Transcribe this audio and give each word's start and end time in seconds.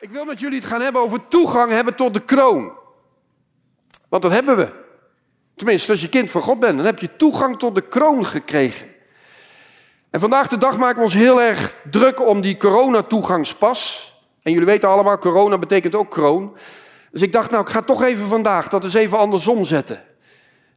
Ik 0.00 0.10
wil 0.10 0.24
met 0.24 0.40
jullie 0.40 0.58
het 0.58 0.68
gaan 0.68 0.80
hebben 0.80 1.02
over 1.02 1.28
toegang 1.28 1.70
hebben 1.70 1.94
tot 1.94 2.14
de 2.14 2.24
kroon. 2.24 2.72
Want 4.08 4.22
dat 4.22 4.32
hebben 4.32 4.56
we. 4.56 4.72
Tenminste, 5.56 5.92
als 5.92 6.00
je 6.00 6.08
kind 6.08 6.30
van 6.30 6.42
God 6.42 6.60
bent, 6.60 6.76
dan 6.76 6.86
heb 6.86 6.98
je 6.98 7.16
toegang 7.16 7.58
tot 7.58 7.74
de 7.74 7.88
kroon 7.88 8.26
gekregen. 8.26 8.88
En 10.10 10.20
vandaag 10.20 10.48
de 10.48 10.58
dag 10.58 10.76
maken 10.76 10.96
we 10.96 11.04
ons 11.04 11.14
heel 11.14 11.42
erg 11.42 11.76
druk 11.90 12.26
om 12.26 12.40
die 12.40 12.56
coronatoegangspas. 12.56 14.12
En 14.42 14.52
jullie 14.52 14.66
weten 14.66 14.88
allemaal, 14.88 15.18
corona 15.18 15.58
betekent 15.58 15.94
ook 15.94 16.10
kroon. 16.10 16.56
Dus 17.10 17.22
ik 17.22 17.32
dacht, 17.32 17.50
nou, 17.50 17.62
ik 17.62 17.70
ga 17.70 17.82
toch 17.82 18.02
even 18.02 18.26
vandaag 18.26 18.68
dat 18.68 18.84
eens 18.84 18.94
even 18.94 19.18
andersom 19.18 19.64
zetten. 19.64 20.04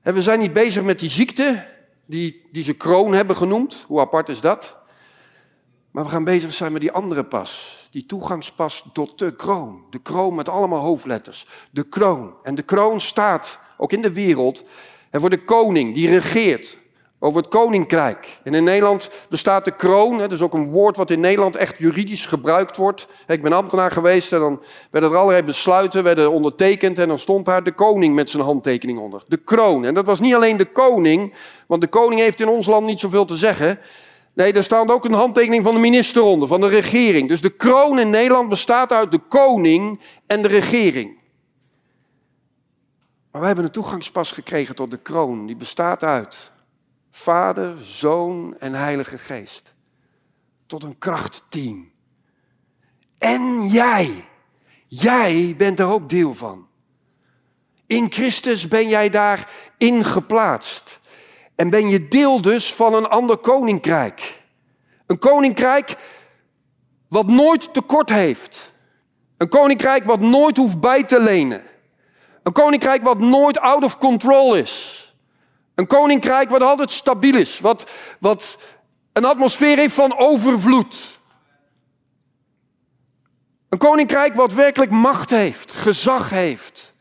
En 0.01 0.13
we 0.13 0.21
zijn 0.21 0.39
niet 0.39 0.53
bezig 0.53 0.83
met 0.83 0.99
die 0.99 1.09
ziekte, 1.09 1.65
die, 2.05 2.49
die 2.51 2.63
ze 2.63 2.73
kroon 2.73 3.13
hebben 3.13 3.35
genoemd. 3.35 3.85
Hoe 3.87 3.99
apart 3.99 4.29
is 4.29 4.41
dat? 4.41 4.77
Maar 5.91 6.03
we 6.03 6.09
gaan 6.09 6.23
bezig 6.23 6.53
zijn 6.53 6.71
met 6.71 6.81
die 6.81 6.91
andere 6.91 7.23
pas. 7.23 7.82
Die 7.93 8.05
toegangspas 8.05 8.85
tot 8.93 9.19
de 9.19 9.35
kroon. 9.35 9.83
De 9.89 9.99
kroon 9.99 10.35
met 10.35 10.49
allemaal 10.49 10.81
hoofdletters. 10.81 11.45
De 11.71 11.83
kroon. 11.83 12.33
En 12.43 12.55
de 12.55 12.61
kroon 12.61 13.01
staat, 13.01 13.59
ook 13.77 13.91
in 13.91 14.01
de 14.01 14.13
wereld, 14.13 14.63
en 15.09 15.19
voor 15.19 15.29
de 15.29 15.43
koning 15.43 15.93
die 15.93 16.09
regeert 16.09 16.77
over 17.19 17.41
het 17.41 17.49
koninkrijk. 17.49 18.39
En 18.43 18.53
in 18.53 18.63
Nederland 18.63 19.09
bestaat 19.29 19.65
de 19.65 19.75
kroon, 19.75 20.17
dat 20.17 20.31
is 20.31 20.41
ook 20.41 20.53
een 20.53 20.71
woord 20.71 20.97
wat 20.97 21.11
in 21.11 21.19
Nederland 21.19 21.55
echt 21.55 21.77
juridisch 21.77 22.25
gebruikt 22.25 22.77
wordt. 22.77 23.07
Ik 23.27 23.41
ben 23.41 23.53
ambtenaar 23.53 23.91
geweest 23.91 24.33
en 24.33 24.39
dan 24.39 24.61
werden 24.91 25.11
er 25.11 25.17
allerlei 25.17 25.43
besluiten, 25.43 26.03
werden 26.03 26.31
ondertekend 26.31 26.99
en 26.99 27.07
dan 27.07 27.19
stond 27.19 27.45
daar 27.45 27.63
de 27.63 27.71
koning 27.71 28.15
met 28.15 28.29
zijn 28.29 28.43
handtekening 28.43 28.99
onder. 28.99 29.23
De 29.27 29.37
kroon. 29.37 29.85
En 29.85 29.93
dat 29.93 30.05
was 30.05 30.19
niet 30.19 30.33
alleen 30.33 30.57
de 30.57 30.71
koning, 30.71 31.33
want 31.67 31.81
de 31.81 31.87
koning 31.87 32.21
heeft 32.21 32.41
in 32.41 32.47
ons 32.47 32.65
land 32.65 32.85
niet 32.85 32.99
zoveel 32.99 33.25
te 33.25 33.37
zeggen. 33.37 33.79
Nee, 34.33 34.53
daar 34.53 34.63
staat 34.63 34.91
ook 34.91 35.05
een 35.05 35.13
handtekening 35.13 35.63
van 35.63 35.73
de 35.73 35.79
minister 35.79 36.21
onder, 36.21 36.47
van 36.47 36.61
de 36.61 36.67
regering. 36.67 37.27
Dus 37.27 37.41
de 37.41 37.55
kroon 37.55 37.99
in 37.99 38.09
Nederland 38.09 38.49
bestaat 38.49 38.91
uit 38.91 39.11
de 39.11 39.19
koning 39.19 40.01
en 40.25 40.41
de 40.41 40.47
regering. 40.47 41.21
Maar 43.31 43.41
wij 43.41 43.45
hebben 43.45 43.65
een 43.65 43.71
toegangspas 43.71 44.31
gekregen 44.31 44.75
tot 44.75 44.91
de 44.91 44.97
kroon. 44.97 45.45
Die 45.45 45.55
bestaat 45.55 46.03
uit 46.03 46.51
Vader, 47.11 47.77
Zoon 47.81 48.55
en 48.59 48.73
Heilige 48.73 49.17
Geest. 49.17 49.73
Tot 50.65 50.83
een 50.83 50.97
krachtteam. 50.97 51.91
En 53.17 53.67
jij, 53.67 54.25
jij 54.87 55.53
bent 55.57 55.79
er 55.79 55.87
ook 55.87 56.09
deel 56.09 56.33
van. 56.33 56.67
In 57.87 58.11
Christus 58.11 58.67
ben 58.67 58.87
jij 58.87 59.09
daarin 59.09 60.03
geplaatst. 60.03 60.99
En 61.55 61.69
ben 61.69 61.87
je 61.87 62.07
deel 62.07 62.41
dus 62.41 62.73
van 62.73 62.93
een 62.93 63.07
ander 63.07 63.37
koninkrijk. 63.37 64.41
Een 65.05 65.19
koninkrijk 65.19 65.95
wat 67.07 67.27
nooit 67.27 67.73
tekort 67.73 68.09
heeft. 68.09 68.73
Een 69.37 69.49
koninkrijk 69.49 70.05
wat 70.05 70.19
nooit 70.19 70.57
hoeft 70.57 70.79
bij 70.79 71.03
te 71.03 71.21
lenen. 71.21 71.63
Een 72.43 72.53
koninkrijk 72.53 73.03
wat 73.03 73.19
nooit 73.19 73.59
out 73.59 73.83
of 73.83 73.97
control 73.97 74.55
is. 74.55 75.01
Een 75.75 75.87
koninkrijk 75.87 76.49
wat 76.49 76.61
altijd 76.61 76.91
stabiel 76.91 77.35
is, 77.35 77.59
wat, 77.59 77.91
wat 78.19 78.57
een 79.13 79.25
atmosfeer 79.25 79.77
heeft 79.77 79.93
van 79.93 80.17
overvloed. 80.17 81.19
Een 83.69 83.77
koninkrijk 83.77 84.35
wat 84.35 84.53
werkelijk 84.53 84.91
macht 84.91 85.29
heeft, 85.29 85.71
gezag 85.71 86.29
heeft. 86.29 86.92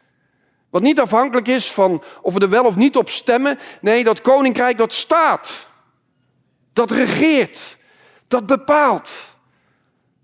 Wat 0.73 0.83
niet 0.83 1.01
afhankelijk 1.01 1.49
is 1.49 1.73
van 1.73 2.03
of 2.23 2.35
we 2.35 2.41
er 2.41 2.49
wel 2.49 2.65
of 2.65 2.77
niet 2.77 2.97
op 2.97 3.09
stemmen. 3.09 3.59
Nee, 3.81 4.05
dat 4.05 4.21
koninkrijk 4.21 4.79
dat 4.79 4.93
staat. 4.93 5.67
Dat 6.73 6.91
regeert. 6.91 7.77
Dat 8.29 8.47
bepaalt. 8.47 9.35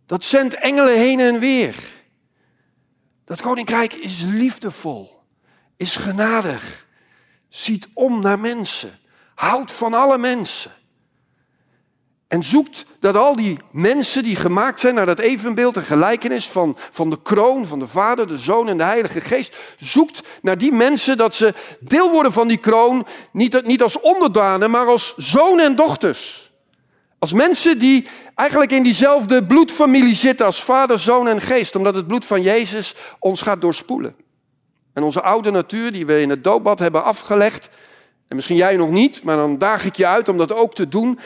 Dat 0.06 0.24
zendt 0.24 0.54
engelen 0.54 0.96
heen 0.96 1.20
en 1.20 1.38
weer. 1.38 1.76
Dat 3.24 3.40
koninkrijk 3.40 3.92
is 3.92 4.22
liefdevol. 4.22 5.22
Is 5.76 5.96
genadig 5.96 6.86
ziet 7.48 7.88
om 7.94 8.20
naar 8.20 8.38
mensen, 8.38 8.98
houdt 9.34 9.72
van 9.72 9.94
alle 9.94 10.18
mensen. 10.18 10.72
En 12.28 12.42
zoekt 12.42 12.84
dat 13.00 13.16
al 13.16 13.36
die 13.36 13.58
mensen 13.70 14.22
die 14.22 14.36
gemaakt 14.36 14.80
zijn 14.80 14.94
naar 14.94 15.06
dat 15.06 15.18
evenbeeld 15.18 15.76
en 15.76 15.84
gelijkenis 15.84 16.48
van, 16.48 16.76
van 16.90 17.10
de 17.10 17.22
kroon, 17.22 17.66
van 17.66 17.78
de 17.78 17.86
Vader, 17.86 18.28
de 18.28 18.38
Zoon 18.38 18.68
en 18.68 18.76
de 18.78 18.84
Heilige 18.84 19.20
Geest, 19.20 19.56
zoekt 19.78 20.20
naar 20.42 20.58
die 20.58 20.72
mensen 20.72 21.16
dat 21.16 21.34
ze 21.34 21.54
deel 21.80 22.10
worden 22.10 22.32
van 22.32 22.48
die 22.48 22.56
kroon, 22.56 23.06
niet, 23.32 23.66
niet 23.66 23.82
als 23.82 24.00
onderdanen, 24.00 24.70
maar 24.70 24.86
als 24.86 25.14
zonen 25.16 25.64
en 25.64 25.76
dochters. 25.76 26.52
Als 27.18 27.32
mensen 27.32 27.78
die 27.78 28.06
eigenlijk 28.34 28.72
in 28.72 28.82
diezelfde 28.82 29.46
bloedfamilie 29.46 30.14
zitten 30.14 30.46
als 30.46 30.62
Vader, 30.62 30.98
Zoon 30.98 31.28
en 31.28 31.40
Geest, 31.40 31.76
omdat 31.76 31.94
het 31.94 32.06
bloed 32.06 32.24
van 32.24 32.42
Jezus 32.42 32.94
ons 33.18 33.42
gaat 33.42 33.60
doorspoelen. 33.60 34.16
En 34.92 35.02
onze 35.02 35.22
oude 35.22 35.50
natuur 35.50 35.92
die 35.92 36.06
we 36.06 36.20
in 36.20 36.30
het 36.30 36.44
doopbad 36.44 36.78
hebben 36.78 37.04
afgelegd, 37.04 37.68
en 38.28 38.36
misschien 38.36 38.56
jij 38.56 38.76
nog 38.76 38.90
niet, 38.90 39.24
maar 39.24 39.36
dan 39.36 39.58
daag 39.58 39.84
ik 39.84 39.96
je 39.96 40.06
uit 40.06 40.28
om 40.28 40.38
dat 40.38 40.52
ook 40.52 40.74
te 40.74 40.88
doen. 40.88 41.18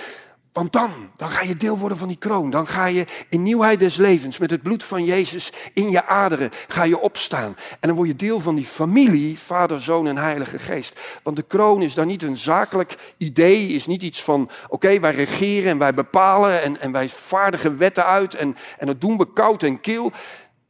Want 0.52 0.72
dan, 0.72 0.90
dan 1.16 1.28
ga 1.28 1.42
je 1.42 1.56
deel 1.56 1.78
worden 1.78 1.98
van 1.98 2.08
die 2.08 2.16
kroon. 2.16 2.50
Dan 2.50 2.66
ga 2.66 2.86
je 2.86 3.06
in 3.28 3.42
nieuwheid 3.42 3.78
des 3.78 3.96
levens, 3.96 4.38
met 4.38 4.50
het 4.50 4.62
bloed 4.62 4.84
van 4.84 5.04
Jezus 5.04 5.52
in 5.72 5.90
je 5.90 6.06
aderen, 6.06 6.50
ga 6.68 6.82
je 6.82 7.00
opstaan. 7.00 7.56
En 7.80 7.88
dan 7.88 7.96
word 7.96 8.08
je 8.08 8.16
deel 8.16 8.40
van 8.40 8.54
die 8.54 8.64
familie, 8.64 9.38
Vader, 9.38 9.80
Zoon 9.80 10.06
en 10.06 10.16
Heilige 10.16 10.58
Geest. 10.58 11.00
Want 11.22 11.36
de 11.36 11.42
kroon 11.42 11.82
is 11.82 11.94
dan 11.94 12.06
niet 12.06 12.22
een 12.22 12.36
zakelijk 12.36 13.14
idee, 13.16 13.66
is 13.66 13.86
niet 13.86 14.02
iets 14.02 14.22
van, 14.22 14.50
oké, 14.68 15.00
wij 15.00 15.14
regeren 15.14 15.70
en 15.70 15.78
wij 15.78 15.94
bepalen 15.94 16.62
en, 16.62 16.80
en 16.80 16.92
wij 16.92 17.08
vaardigen 17.08 17.78
wetten 17.78 18.06
uit 18.06 18.34
en, 18.34 18.56
en 18.78 18.86
dat 18.86 19.00
doen 19.00 19.19
we 19.19 19.32
koud 19.32 19.62
en 19.62 19.80
kil. 19.80 20.12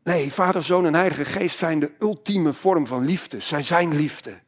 Nee, 0.02 0.32
Vader, 0.32 0.62
Zoon 0.62 0.86
en 0.86 0.94
Heilige 0.94 1.24
Geest 1.24 1.58
zijn 1.58 1.78
de 1.78 1.92
ultieme 1.98 2.52
vorm 2.52 2.86
van 2.86 3.04
liefde. 3.04 3.40
Zij 3.40 3.62
zijn 3.62 3.94
liefde. 3.94 4.40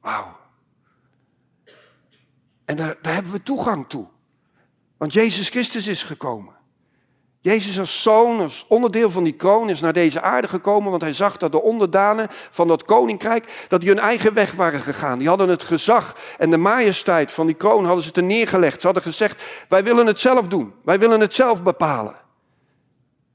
Wauw. 0.00 0.40
En 2.64 2.76
daar, 2.76 2.96
daar 3.00 3.14
hebben 3.14 3.32
we 3.32 3.42
toegang 3.42 3.88
toe. 3.88 4.06
Want 4.96 5.12
Jezus 5.12 5.48
Christus 5.48 5.86
is 5.86 6.02
gekomen. 6.02 6.54
Jezus 7.40 7.78
als 7.78 8.02
zoon, 8.02 8.40
als 8.40 8.64
onderdeel 8.68 9.10
van 9.10 9.24
die 9.24 9.32
kroon, 9.32 9.70
is 9.70 9.80
naar 9.80 9.92
deze 9.92 10.20
aarde 10.20 10.48
gekomen, 10.48 10.90
want 10.90 11.02
hij 11.02 11.12
zag 11.12 11.36
dat 11.36 11.52
de 11.52 11.62
onderdanen 11.62 12.26
van 12.50 12.68
dat 12.68 12.84
koninkrijk, 12.84 13.66
dat 13.68 13.80
die 13.80 13.88
hun 13.88 13.98
eigen 13.98 14.34
weg 14.34 14.52
waren 14.52 14.80
gegaan. 14.80 15.18
Die 15.18 15.28
hadden 15.28 15.48
het 15.48 15.62
gezag 15.62 16.16
en 16.38 16.50
de 16.50 16.56
majesteit 16.56 17.32
van 17.32 17.46
die 17.46 17.54
kroon 17.54 17.84
hadden 17.84 18.04
ze 18.04 18.10
te 18.10 18.20
neergelegd. 18.20 18.80
Ze 18.80 18.86
hadden 18.86 19.02
gezegd, 19.04 19.44
wij 19.68 19.84
willen 19.84 20.06
het 20.06 20.18
zelf 20.18 20.48
doen, 20.48 20.74
wij 20.84 20.98
willen 20.98 21.20
het 21.20 21.34
zelf 21.34 21.62
bepalen. 21.62 22.21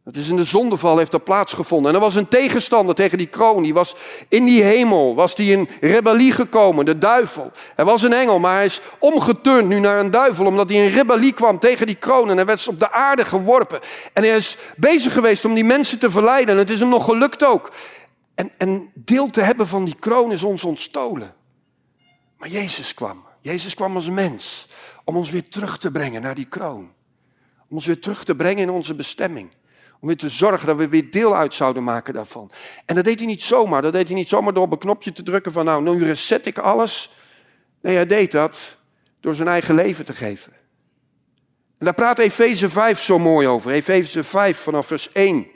Het 0.08 0.18
is 0.18 0.30
in 0.30 0.36
de 0.36 0.44
zondeval 0.44 0.98
heeft 0.98 1.12
dat 1.12 1.24
plaatsgevonden. 1.24 1.90
En 1.90 1.96
er 1.96 2.04
was 2.04 2.16
een 2.16 2.28
tegenstander 2.28 2.96
tegen 2.96 3.18
die 3.18 3.28
kroon. 3.28 3.64
Die 3.64 3.74
was 3.74 3.96
in 4.30 4.46
die 4.46 4.64
hemel, 4.64 5.16
was 5.16 5.36
die 5.36 5.52
in 5.52 5.70
rebellie 5.82 6.32
gekomen, 6.32 6.86
de 6.86 6.98
duivel. 6.98 7.52
Hij 7.76 7.86
was 7.86 8.02
een 8.02 8.14
engel, 8.14 8.40
maar 8.40 8.56
hij 8.56 8.66
is 8.66 8.82
omgeturnd 9.00 9.68
nu 9.68 9.80
naar 9.80 10.00
een 10.00 10.12
duivel, 10.12 10.46
omdat 10.46 10.70
hij 10.70 10.86
in 10.86 10.94
rebellie 10.94 11.34
kwam 11.34 11.60
tegen 11.60 11.86
die 11.86 11.96
kroon. 11.96 12.30
En 12.30 12.36
hij 12.36 12.46
werd 12.46 12.68
op 12.68 12.80
de 12.80 12.92
aarde 12.92 13.26
geworpen. 13.26 13.80
En 14.14 14.24
hij 14.24 14.36
is 14.36 14.58
bezig 14.78 15.14
geweest 15.14 15.46
om 15.46 15.54
die 15.54 15.64
mensen 15.64 16.00
te 16.00 16.12
verleiden. 16.12 16.54
En 16.54 16.60
het 16.60 16.70
is 16.70 16.80
hem 16.80 16.90
nog 16.90 17.06
gelukt 17.06 17.46
ook. 17.46 17.72
En, 18.36 18.52
en 18.58 18.92
deel 18.94 19.30
te 19.30 19.42
hebben 19.42 19.68
van 19.68 19.86
die 19.86 19.96
kroon 20.00 20.32
is 20.32 20.44
ons 20.44 20.64
ontstolen. 20.64 21.34
Maar 22.38 22.50
Jezus 22.50 22.94
kwam. 22.94 23.26
Jezus 23.42 23.76
kwam 23.76 23.96
als 23.96 24.10
mens 24.10 24.68
om 25.04 25.16
ons 25.16 25.30
weer 25.30 25.50
terug 25.50 25.78
te 25.78 25.92
brengen 25.92 26.22
naar 26.22 26.36
die 26.36 26.48
kroon. 26.48 26.92
Om 27.70 27.76
ons 27.76 27.86
weer 27.86 28.00
terug 28.00 28.24
te 28.24 28.36
brengen 28.36 28.64
in 28.64 28.70
onze 28.70 28.96
bestemming. 28.96 29.50
Om 30.00 30.08
weer 30.08 30.18
te 30.18 30.30
zorgen 30.30 30.68
dat 30.68 30.78
we 30.78 30.88
weer 30.88 31.12
deel 31.12 31.36
uit 31.36 31.54
zouden 31.54 31.84
maken 31.84 32.14
daarvan. 32.14 32.52
En 32.86 32.96
dat 32.96 33.04
deed 33.04 33.18
hij 33.18 33.28
niet 33.28 33.42
zomaar. 33.42 33.82
Dat 33.82 33.94
deed 33.94 34.08
hij 34.08 34.18
niet 34.18 34.28
zomaar 34.28 34.54
door 34.54 34.64
op 34.64 34.72
een 34.72 34.78
knopje 34.78 35.12
te 35.12 35.24
drukken 35.24 35.52
van 35.52 35.66
nou, 35.66 35.84
nu 35.84 36.04
reset 36.04 36.46
ik 36.46 36.58
alles. 36.58 37.12
Nee, 37.82 37.96
hij 37.96 38.06
deed 38.06 38.32
dat 38.32 38.78
door 39.20 39.36
zijn 39.36 39.48
eigen 39.48 39.76
leven 39.76 40.06
te 40.06 40.14
geven. 40.14 40.54
En 41.78 41.86
daar 41.86 41.94
praat 41.94 42.20
Efeze 42.20 42.70
5 42.70 43.02
zo 43.02 43.20
mooi 43.20 43.48
over. 43.48 43.72
Efeze 43.72 44.24
5 44.24 44.58
vanaf 44.58 44.88
vers 44.88 45.12
1. 45.12 45.48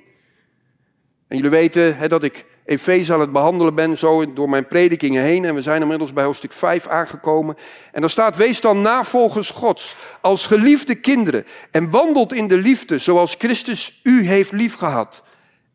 En 1.27 1.37
jullie 1.37 1.51
weten 1.51 1.97
hè, 1.97 2.07
dat 2.07 2.23
ik 2.23 2.45
Efeze 2.65 3.13
aan 3.13 3.19
het 3.19 3.31
behandelen 3.31 3.75
ben, 3.75 3.97
zo 3.97 4.33
door 4.33 4.49
mijn 4.49 4.67
predikingen 4.67 5.23
heen. 5.23 5.45
En 5.45 5.55
we 5.55 5.61
zijn 5.61 5.81
inmiddels 5.81 6.13
bij 6.13 6.23
hoofdstuk 6.23 6.51
5 6.51 6.87
aangekomen. 6.87 7.57
En 7.91 8.01
dan 8.01 8.09
staat, 8.09 8.35
wees 8.35 8.61
dan 8.61 8.81
navolgers 8.81 9.49
Gods, 9.49 9.95
als 10.21 10.47
geliefde 10.47 10.95
kinderen. 10.95 11.45
En 11.71 11.89
wandelt 11.89 12.33
in 12.33 12.47
de 12.47 12.57
liefde, 12.57 12.97
zoals 12.97 13.35
Christus 13.37 13.99
u 14.03 14.27
heeft 14.27 14.51
liefgehad. 14.51 15.23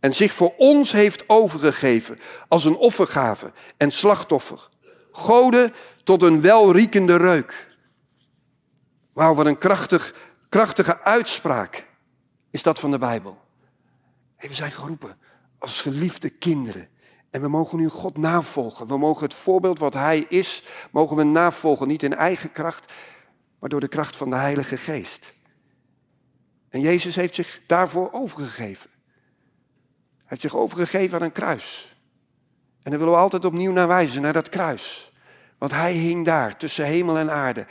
En 0.01 0.15
zich 0.15 0.33
voor 0.33 0.55
ons 0.57 0.93
heeft 0.93 1.29
overgegeven, 1.29 2.19
als 2.49 2.65
een 2.65 2.77
offergave 2.77 3.53
en 3.77 3.91
slachtoffer. 3.91 4.69
Goden 5.13 5.75
tot 6.05 6.23
een 6.23 6.41
welriekende 6.41 7.17
reuk. 7.17 7.69
Wauw, 9.13 9.35
wat 9.35 9.47
een 9.47 9.59
krachtig, 9.59 10.15
krachtige 10.49 11.01
uitspraak 11.01 11.87
is 12.51 12.63
dat 12.63 12.81
van 12.81 12.91
de 12.91 12.99
Bijbel. 12.99 13.39
we 14.39 14.55
zijn 14.55 14.73
geroepen 14.73 15.17
als 15.67 15.81
geliefde 15.81 16.31
kinderen. 16.31 16.89
En 17.31 17.41
we 17.41 17.49
mogen 17.49 17.79
nu 17.79 17.89
God 17.89 18.17
navolgen. 18.17 18.87
We 18.87 18.99
mogen 18.99 19.25
het 19.25 19.35
voorbeeld 19.35 19.79
wat 19.79 19.95
Hij 19.95 20.19
is, 20.29 20.63
mogen 20.91 21.17
we 21.17 21.23
navolgen. 21.23 21.89
Niet 21.89 22.03
in 22.03 22.15
eigen 22.15 22.53
kracht, 22.53 22.93
maar 23.59 23.69
door 23.69 23.81
de 23.81 23.89
kracht 23.89 24.17
van 24.17 24.31
de 24.31 24.37
Heilige 24.37 24.77
Geest. 24.77 25.35
En 26.69 26.81
Jezus 26.81 27.17
heeft 27.17 27.35
zich 27.35 27.61
daarvoor 27.67 28.13
overgegeven. 28.13 28.91
Hij 30.17 30.25
heeft 30.25 30.41
zich 30.41 30.57
overgegeven 30.57 31.19
aan 31.19 31.25
een 31.25 31.33
kruis. 31.33 31.97
En 32.83 32.91
daar 32.91 32.99
willen 32.99 33.15
we 33.15 33.21
altijd 33.21 33.45
opnieuw 33.45 33.73
naar 33.73 33.89
wijzen, 33.89 34.23
naar 34.23 34.33
dat 34.33 34.49
kruis. 34.49 35.13
Want 35.59 35.73
hij 35.73 35.93
hing 35.93 36.25
daar 36.25 36.57
tussen 36.57 36.85
hemel 36.85 37.19
en 37.19 37.31
aarde. 37.31 37.67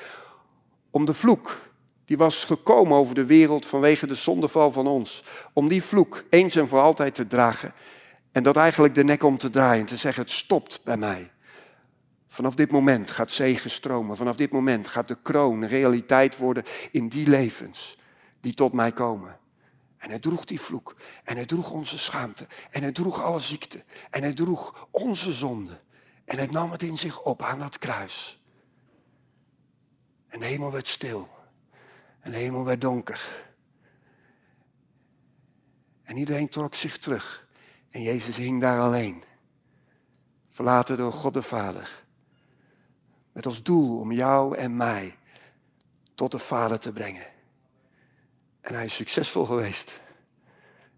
Om 0.90 1.06
de 1.06 1.14
vloek, 1.14 1.60
die 2.06 2.18
was 2.18 2.46
gekomen 2.46 2.98
over 2.98 3.16
de 3.16 3.26
wereld 3.26 3.66
vanwege 3.66 4.08
de 4.08 4.16
zondeval 4.16 4.72
van 4.72 4.88
ons. 4.88 5.24
Om 5.54 5.68
die 5.68 5.84
vloek 5.84 6.24
eens 6.30 6.56
en 6.56 6.68
voor 6.68 6.82
altijd 6.82 7.16
te 7.16 7.28
dragen. 7.28 7.74
En 8.32 8.44
dat 8.44 8.58
eigenlijk 8.58 8.96
de 8.96 9.04
nek 9.04 9.24
om 9.24 9.38
te 9.38 9.50
draaien 9.50 9.80
en 9.80 9.86
te 9.86 9.98
zeggen: 9.98 10.24
het 10.24 10.32
stopt 10.32 10.82
bij 10.84 10.98
mij. 10.98 11.32
Vanaf 12.28 12.56
dit 12.56 12.72
moment 12.72 13.12
gaat 13.12 13.32
zegen 13.32 13.70
stromen. 13.70 14.18
Vanaf 14.18 14.36
dit 14.36 14.52
moment 14.52 14.88
gaat 14.88 15.08
de 15.08 15.18
kroon 15.22 15.66
realiteit 15.66 16.38
worden 16.38 16.64
in 16.92 17.08
die 17.08 17.30
levens 17.30 17.98
die 18.42 18.54
tot 18.54 18.74
mij 18.74 18.92
komen. 18.92 19.40
En 19.98 20.10
hij 20.10 20.20
droeg 20.20 20.46
die 20.46 20.62
vloek. 20.62 20.96
En 21.24 21.36
hij 21.36 21.46
droeg 21.46 21.72
onze 21.72 21.98
schaamte. 21.98 22.48
En 22.70 22.82
hij 22.82 22.92
droeg 22.92 23.22
alle 23.24 23.40
ziekte. 23.40 23.84
En 24.10 24.22
hij 24.22 24.34
droeg 24.34 24.88
onze 24.92 25.34
zonde. 25.34 25.80
En 26.26 26.38
hij 26.38 26.48
nam 26.48 26.72
het 26.72 26.84
in 26.84 26.98
zich 26.98 27.22
op 27.22 27.42
aan 27.42 27.60
dat 27.60 27.80
kruis. 27.80 28.42
En 30.28 30.40
de 30.40 30.46
hemel 30.46 30.72
werd 30.72 30.88
stil. 30.88 31.30
En 32.26 32.32
de 32.32 32.38
hemel 32.38 32.66
werd 32.66 32.82
donker. 32.82 33.46
En 36.04 36.18
iedereen 36.18 36.50
trok 36.50 36.76
zich 36.76 36.98
terug. 36.98 37.48
En 37.90 38.02
Jezus 38.02 38.38
hing 38.38 38.62
daar 38.62 38.80
alleen. 38.80 39.24
Verlaten 40.50 40.98
door 40.98 41.14
God 41.14 41.34
de 41.34 41.42
Vader. 41.42 42.04
Met 43.32 43.46
als 43.46 43.64
doel 43.64 44.00
om 44.00 44.12
jou 44.12 44.58
en 44.58 44.78
mij 44.78 45.16
tot 46.16 46.32
de 46.32 46.40
Vader 46.40 46.80
te 46.80 46.94
brengen. 46.94 47.26
En 48.62 48.74
hij 48.74 48.86
is 48.86 48.96
succesvol 48.96 49.46
geweest. 49.46 50.00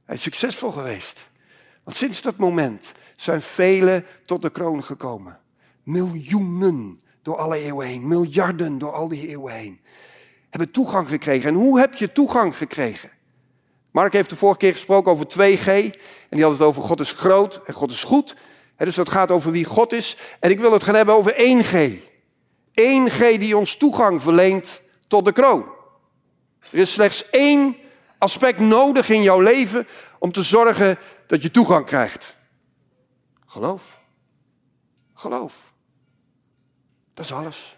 Hij 0.03 0.15
is 0.15 0.21
succesvol 0.21 0.71
geweest. 0.71 1.29
Want 1.83 1.97
sinds 1.97 2.21
dat 2.21 2.37
moment 2.37 2.91
zijn 3.15 3.41
velen 3.41 4.05
tot 4.25 4.41
de 4.41 4.49
kroon 4.49 4.83
gekomen. 4.83 5.39
Miljoenen 5.83 6.99
door 7.21 7.37
alle 7.37 7.57
eeuwen 7.57 7.87
heen. 7.87 8.07
Miljarden 8.07 8.77
door 8.77 8.93
al 8.93 9.07
die 9.07 9.27
eeuwen 9.27 9.53
heen. 9.53 9.81
Hebben 10.49 10.71
toegang 10.71 11.07
gekregen. 11.07 11.49
En 11.49 11.55
hoe 11.55 11.79
heb 11.79 11.93
je 11.93 12.11
toegang 12.11 12.57
gekregen? 12.57 13.09
Mark 13.91 14.13
heeft 14.13 14.29
de 14.29 14.35
vorige 14.35 14.59
keer 14.59 14.71
gesproken 14.71 15.11
over 15.11 15.25
2G. 15.25 15.67
En 15.67 15.91
die 16.29 16.43
had 16.43 16.51
het 16.51 16.61
over 16.61 16.81
God 16.81 16.99
is 16.99 17.11
groot 17.11 17.61
en 17.65 17.73
God 17.73 17.91
is 17.91 18.03
goed. 18.03 18.35
dus 18.77 18.95
dat 18.95 19.09
gaat 19.09 19.31
over 19.31 19.51
wie 19.51 19.65
God 19.65 19.93
is. 19.93 20.17
En 20.39 20.49
ik 20.49 20.59
wil 20.59 20.71
het 20.71 20.83
gaan 20.83 20.95
hebben 20.95 21.15
over 21.15 21.33
1G. 21.33 21.99
1G 22.81 23.37
die 23.37 23.57
ons 23.57 23.77
toegang 23.77 24.21
verleent 24.21 24.81
tot 25.07 25.25
de 25.25 25.31
kroon. 25.31 25.65
Er 26.71 26.77
is 26.77 26.93
slechts 26.93 27.29
één 27.29 27.75
aspect 28.17 28.59
nodig 28.59 29.09
in 29.09 29.21
jouw 29.21 29.39
leven 29.39 29.87
om 30.19 30.31
te 30.31 30.43
zorgen 30.43 30.97
dat 31.27 31.41
je 31.41 31.51
toegang 31.51 31.85
krijgt. 31.85 32.35
Geloof. 33.45 33.99
Geloof. 35.13 35.73
Dat 37.13 37.25
is 37.25 37.31
alles. 37.31 37.76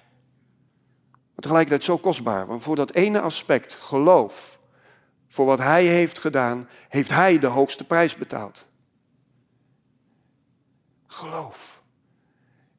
Maar 1.39 1.47
tegelijkertijd 1.47 1.89
zo 1.91 1.97
kostbaar. 1.97 2.47
Want 2.47 2.63
voor 2.63 2.75
dat 2.75 2.93
ene 2.93 3.21
aspect, 3.21 3.73
geloof, 3.73 4.59
voor 5.27 5.45
wat 5.45 5.59
Hij 5.59 5.85
heeft 5.85 6.19
gedaan, 6.19 6.69
heeft 6.89 7.09
Hij 7.09 7.39
de 7.39 7.47
hoogste 7.47 7.83
prijs 7.83 8.15
betaald. 8.15 8.67
Geloof. 11.07 11.81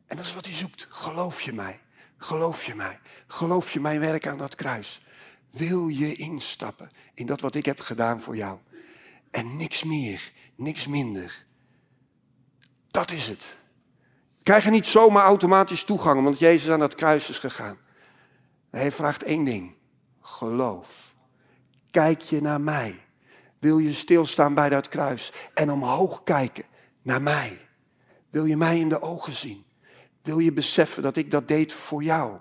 En 0.07 0.17
dat 0.17 0.25
is 0.25 0.35
wat 0.35 0.45
hij 0.45 0.55
zoekt. 0.55 0.87
Geloof 0.91 1.41
je 1.41 1.53
mij? 1.53 1.81
Geloof 2.17 2.65
je 2.65 2.75
mij? 2.75 3.01
Geloof 3.27 3.73
je 3.73 3.81
mijn 3.81 4.01
werk 4.01 4.27
aan 4.27 4.39
dat 4.39 4.55
kruis? 4.55 5.01
Wil 5.51 5.89
je 5.89 6.15
instappen 6.15 6.91
in 7.15 7.27
dat 7.27 7.41
wat 7.41 7.55
ik 7.55 7.65
heb 7.65 7.81
gedaan 7.81 8.21
voor 8.21 8.37
jou? 8.37 8.59
En 9.31 9.57
niks 9.57 9.85
meer, 9.85 10.33
niks 10.55 10.87
minder. 10.87 11.45
Dat 12.89 13.11
is 13.11 13.29
het. 13.29 13.57
We 14.39 14.43
krijgen 14.43 14.73
niet 14.73 14.87
zomaar 14.87 15.25
automatisch 15.25 15.85
toegang 15.85 16.19
omdat 16.19 16.39
Jezus 16.39 16.73
aan 16.73 16.79
dat 16.79 16.95
kruis 16.95 17.29
is 17.29 17.39
gegaan. 17.39 17.79
Hij 18.71 18.93
vraagt 18.93 19.23
één 19.23 19.45
ding. 19.45 19.77
Geloof. 20.21 21.15
Kijk 21.91 22.21
je 22.21 22.41
naar 22.41 22.61
mij? 22.61 22.95
Wil 23.59 23.79
je 23.79 23.93
stilstaan 23.93 24.55
bij 24.55 24.69
dat 24.69 24.89
kruis 24.89 25.33
en 25.55 25.71
omhoog 25.71 26.23
kijken 26.23 26.65
naar 27.03 27.23
mij? 27.23 27.59
Wil 28.31 28.45
je 28.45 28.57
mij 28.57 28.79
in 28.79 28.89
de 28.89 29.03
ogen 29.03 29.33
zien? 29.33 29.65
Wil 30.23 30.39
je 30.39 30.53
beseffen 30.53 31.03
dat 31.03 31.17
ik 31.17 31.31
dat 31.31 31.49
deed 31.49 31.73
voor 31.73 32.03
jou? 32.03 32.39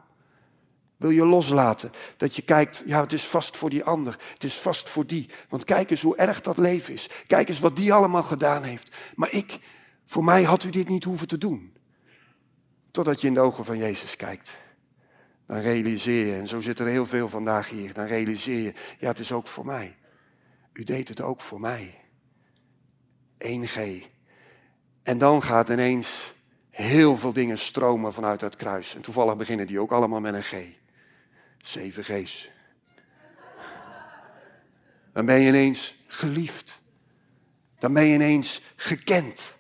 Wil 0.98 1.10
je 1.10 1.26
loslaten 1.26 1.92
dat 2.18 2.36
je 2.36 2.42
kijkt, 2.42 2.84
ja, 2.86 3.02
het 3.02 3.14
is 3.14 3.26
vast 3.26 3.58
voor 3.58 3.70
die 3.70 3.84
ander, 3.84 4.18
het 4.34 4.44
is 4.44 4.56
vast 4.56 4.90
voor 4.90 5.06
die. 5.06 5.30
Want 5.50 5.64
kijk 5.64 5.90
eens 5.90 6.02
hoe 6.02 6.16
erg 6.16 6.42
dat 6.42 6.58
leven 6.58 6.94
is. 6.94 7.10
Kijk 7.28 7.50
eens 7.50 7.60
wat 7.60 7.76
die 7.76 7.94
allemaal 7.94 8.24
gedaan 8.24 8.64
heeft. 8.64 8.98
Maar 9.16 9.32
ik, 9.32 9.60
voor 10.06 10.24
mij 10.24 10.44
had 10.44 10.64
u 10.64 10.70
dit 10.70 10.90
niet 10.90 11.04
hoeven 11.04 11.28
te 11.28 11.38
doen. 11.38 11.74
Totdat 12.92 13.22
je 13.22 13.28
in 13.28 13.34
de 13.34 13.40
ogen 13.40 13.66
van 13.66 13.78
Jezus 13.78 14.16
kijkt. 14.16 14.58
Dan 15.50 15.60
realiseer 15.60 16.26
je, 16.26 16.36
en 16.36 16.48
zo 16.48 16.62
zit 16.62 16.80
er 16.80 16.88
heel 16.88 17.06
veel 17.06 17.30
vandaag 17.30 17.70
hier, 17.70 17.94
dan 17.94 18.06
realiseer 18.06 18.62
je, 18.62 18.74
ja, 19.00 19.08
het 19.08 19.20
is 19.20 19.32
ook 19.32 19.48
voor 19.48 19.66
mij. 19.66 19.98
U 20.74 20.84
deed 20.84 21.08
het 21.08 21.22
ook 21.22 21.42
voor 21.42 21.60
mij. 21.60 22.00
1G. 23.38 23.80
En 25.04 25.18
dan 25.18 25.44
gaat 25.44 25.70
ineens 25.70 26.34
heel 26.70 27.18
veel 27.18 27.34
dingen 27.34 27.58
stromen 27.58 28.14
vanuit 28.14 28.40
dat 28.40 28.56
kruis. 28.56 28.96
En 28.96 29.02
toevallig 29.02 29.38
beginnen 29.38 29.68
die 29.68 29.80
ook 29.80 29.92
allemaal 29.92 30.20
met 30.20 30.34
een 30.34 30.44
G. 30.44 30.56
Zeven 31.58 32.04
G's. 32.04 32.50
Dan 35.14 35.26
ben 35.26 35.40
je 35.40 35.48
ineens 35.48 35.96
geliefd. 36.08 36.82
Dan 37.80 37.94
ben 37.94 38.04
je 38.04 38.14
ineens 38.14 38.62
gekend. 38.76 39.58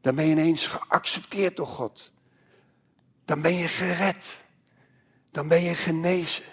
Dan 0.00 0.14
ben 0.14 0.24
je 0.24 0.30
ineens 0.30 0.66
geaccepteerd 0.66 1.56
door 1.56 1.66
God. 1.66 2.12
Dan 3.24 3.40
ben 3.42 3.54
je 3.54 3.68
gered. 3.68 4.43
Dan 5.34 5.48
ben 5.48 5.62
je 5.62 5.74
genezen. 5.74 6.44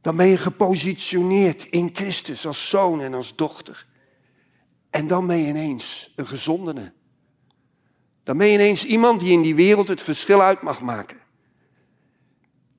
Dan 0.00 0.16
ben 0.16 0.26
je 0.26 0.36
gepositioneerd 0.36 1.64
in 1.64 1.90
Christus 1.92 2.46
als 2.46 2.68
zoon 2.68 3.00
en 3.00 3.14
als 3.14 3.36
dochter. 3.36 3.86
En 4.90 5.06
dan 5.06 5.26
ben 5.26 5.36
je 5.36 5.46
ineens 5.46 6.12
een 6.16 6.26
gezondene. 6.26 6.92
Dan 8.22 8.36
ben 8.36 8.46
je 8.46 8.52
ineens 8.52 8.84
iemand 8.84 9.20
die 9.20 9.32
in 9.32 9.42
die 9.42 9.54
wereld 9.54 9.88
het 9.88 10.02
verschil 10.02 10.42
uit 10.42 10.62
mag 10.62 10.80
maken. 10.80 11.16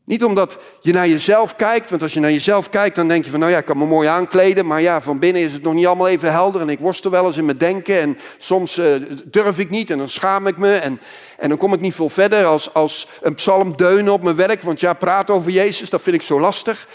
Niet 0.05 0.23
omdat 0.23 0.57
je 0.81 0.93
naar 0.93 1.07
jezelf 1.07 1.55
kijkt, 1.55 1.89
want 1.89 2.01
als 2.01 2.13
je 2.13 2.19
naar 2.19 2.31
jezelf 2.31 2.69
kijkt, 2.69 2.95
dan 2.95 3.07
denk 3.07 3.23
je 3.23 3.29
van, 3.29 3.39
nou 3.39 3.51
ja, 3.51 3.57
ik 3.57 3.65
kan 3.65 3.77
me 3.77 3.85
mooi 3.85 4.07
aankleden, 4.07 4.65
maar 4.65 4.81
ja, 4.81 5.01
van 5.01 5.19
binnen 5.19 5.41
is 5.41 5.53
het 5.53 5.61
nog 5.61 5.73
niet 5.73 5.85
allemaal 5.85 6.07
even 6.07 6.31
helder 6.31 6.61
en 6.61 6.69
ik 6.69 6.79
worstel 6.79 7.11
wel 7.11 7.25
eens 7.25 7.37
in 7.37 7.45
mijn 7.45 7.57
denken 7.57 7.99
en 7.99 8.17
soms 8.37 8.77
uh, 8.77 9.03
durf 9.25 9.59
ik 9.59 9.69
niet 9.69 9.89
en 9.89 9.97
dan 9.97 10.07
schaam 10.07 10.47
ik 10.47 10.57
me 10.57 10.75
en, 10.75 10.99
en 11.37 11.49
dan 11.49 11.57
kom 11.57 11.73
ik 11.73 11.79
niet 11.79 11.95
veel 11.95 12.09
verder 12.09 12.45
als, 12.45 12.73
als 12.73 13.07
een 13.21 13.35
psalm 13.35 13.77
deunen 13.77 14.13
op 14.13 14.23
mijn 14.23 14.35
werk, 14.35 14.61
want 14.61 14.79
ja, 14.79 14.93
praten 14.93 15.35
over 15.35 15.51
Jezus, 15.51 15.89
dat 15.89 16.01
vind 16.01 16.15
ik 16.15 16.21
zo 16.21 16.39
lastig. 16.39 16.87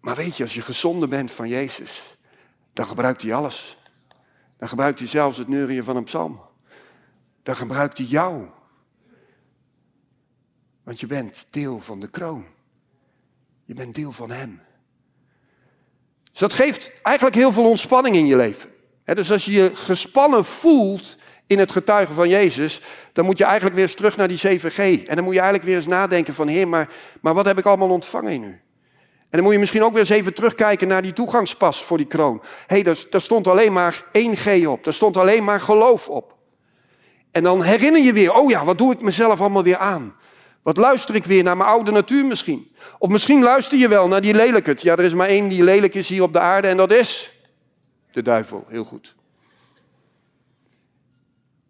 Maar 0.00 0.14
weet 0.14 0.36
je, 0.36 0.42
als 0.42 0.54
je 0.54 0.62
gezonde 0.62 1.08
bent 1.08 1.30
van 1.30 1.48
Jezus, 1.48 2.16
dan 2.72 2.86
gebruikt 2.86 3.22
hij 3.22 3.34
alles. 3.34 3.78
Dan 4.58 4.68
gebruikt 4.68 4.98
hij 4.98 5.08
zelfs 5.08 5.38
het 5.38 5.48
neurien 5.48 5.84
van 5.84 5.96
een 5.96 6.04
psalm 6.04 6.46
dan 7.48 7.56
gebruikt 7.56 7.98
hij 7.98 8.06
jou. 8.06 8.44
Want 10.88 11.00
je 11.00 11.06
bent 11.06 11.46
deel 11.50 11.80
van 11.80 12.00
de 12.00 12.08
kroon. 12.08 12.44
Je 13.64 13.74
bent 13.74 13.94
deel 13.94 14.12
van 14.12 14.30
Hem. 14.30 14.60
Dus 16.30 16.40
dat 16.40 16.52
geeft 16.52 17.02
eigenlijk 17.02 17.36
heel 17.36 17.52
veel 17.52 17.68
ontspanning 17.68 18.16
in 18.16 18.26
je 18.26 18.36
leven. 18.36 18.70
dus 19.04 19.32
als 19.32 19.44
je 19.44 19.52
je 19.52 19.70
gespannen 19.74 20.44
voelt 20.44 21.16
in 21.46 21.58
het 21.58 21.72
getuigen 21.72 22.14
van 22.14 22.28
Jezus, 22.28 22.80
dan 23.12 23.24
moet 23.24 23.38
je 23.38 23.44
eigenlijk 23.44 23.74
weer 23.74 23.84
eens 23.84 23.94
terug 23.94 24.16
naar 24.16 24.28
die 24.28 24.60
7G. 24.60 25.06
En 25.06 25.14
dan 25.14 25.24
moet 25.24 25.34
je 25.34 25.40
eigenlijk 25.40 25.64
weer 25.64 25.76
eens 25.76 25.86
nadenken 25.86 26.34
van, 26.34 26.48
Heer, 26.48 26.68
maar, 26.68 26.88
maar 27.20 27.34
wat 27.34 27.44
heb 27.44 27.58
ik 27.58 27.66
allemaal 27.66 27.90
ontvangen 27.90 28.32
in 28.32 28.42
u? 28.42 28.60
En 29.20 29.28
dan 29.30 29.42
moet 29.42 29.52
je 29.52 29.58
misschien 29.58 29.84
ook 29.84 29.92
weer 29.92 30.00
eens 30.00 30.08
even 30.08 30.34
terugkijken 30.34 30.88
naar 30.88 31.02
die 31.02 31.12
toegangspas 31.12 31.84
voor 31.84 31.96
die 31.96 32.06
kroon. 32.06 32.40
Hé, 32.42 32.46
hey, 32.66 32.82
daar, 32.82 33.04
daar 33.10 33.20
stond 33.20 33.46
alleen 33.46 33.72
maar 33.72 34.04
1G 34.12 34.66
op. 34.66 34.84
Daar 34.84 34.94
stond 34.94 35.16
alleen 35.16 35.44
maar 35.44 35.60
geloof 35.60 36.08
op. 36.08 36.36
En 37.30 37.42
dan 37.42 37.62
herinner 37.62 38.02
je 38.02 38.12
weer, 38.12 38.32
oh 38.32 38.50
ja, 38.50 38.64
wat 38.64 38.78
doe 38.78 38.92
ik 38.92 39.00
mezelf 39.00 39.40
allemaal 39.40 39.62
weer 39.62 39.78
aan? 39.78 40.14
Wat 40.68 40.76
luister 40.76 41.14
ik 41.14 41.24
weer 41.24 41.42
naar 41.42 41.56
mijn 41.56 41.68
oude 41.68 41.90
natuur 41.90 42.26
misschien? 42.26 42.74
Of 42.98 43.08
misschien 43.08 43.42
luister 43.42 43.78
je 43.78 43.88
wel 43.88 44.08
naar 44.08 44.20
die 44.20 44.34
lelijkert. 44.34 44.82
Ja, 44.82 44.92
er 44.92 45.04
is 45.04 45.14
maar 45.14 45.28
één 45.28 45.48
die 45.48 45.62
lelijk 45.62 45.94
is 45.94 46.08
hier 46.08 46.22
op 46.22 46.32
de 46.32 46.38
aarde 46.38 46.68
en 46.68 46.76
dat 46.76 46.92
is 46.92 47.32
de 48.10 48.22
duivel. 48.22 48.64
Heel 48.68 48.84
goed. 48.84 49.14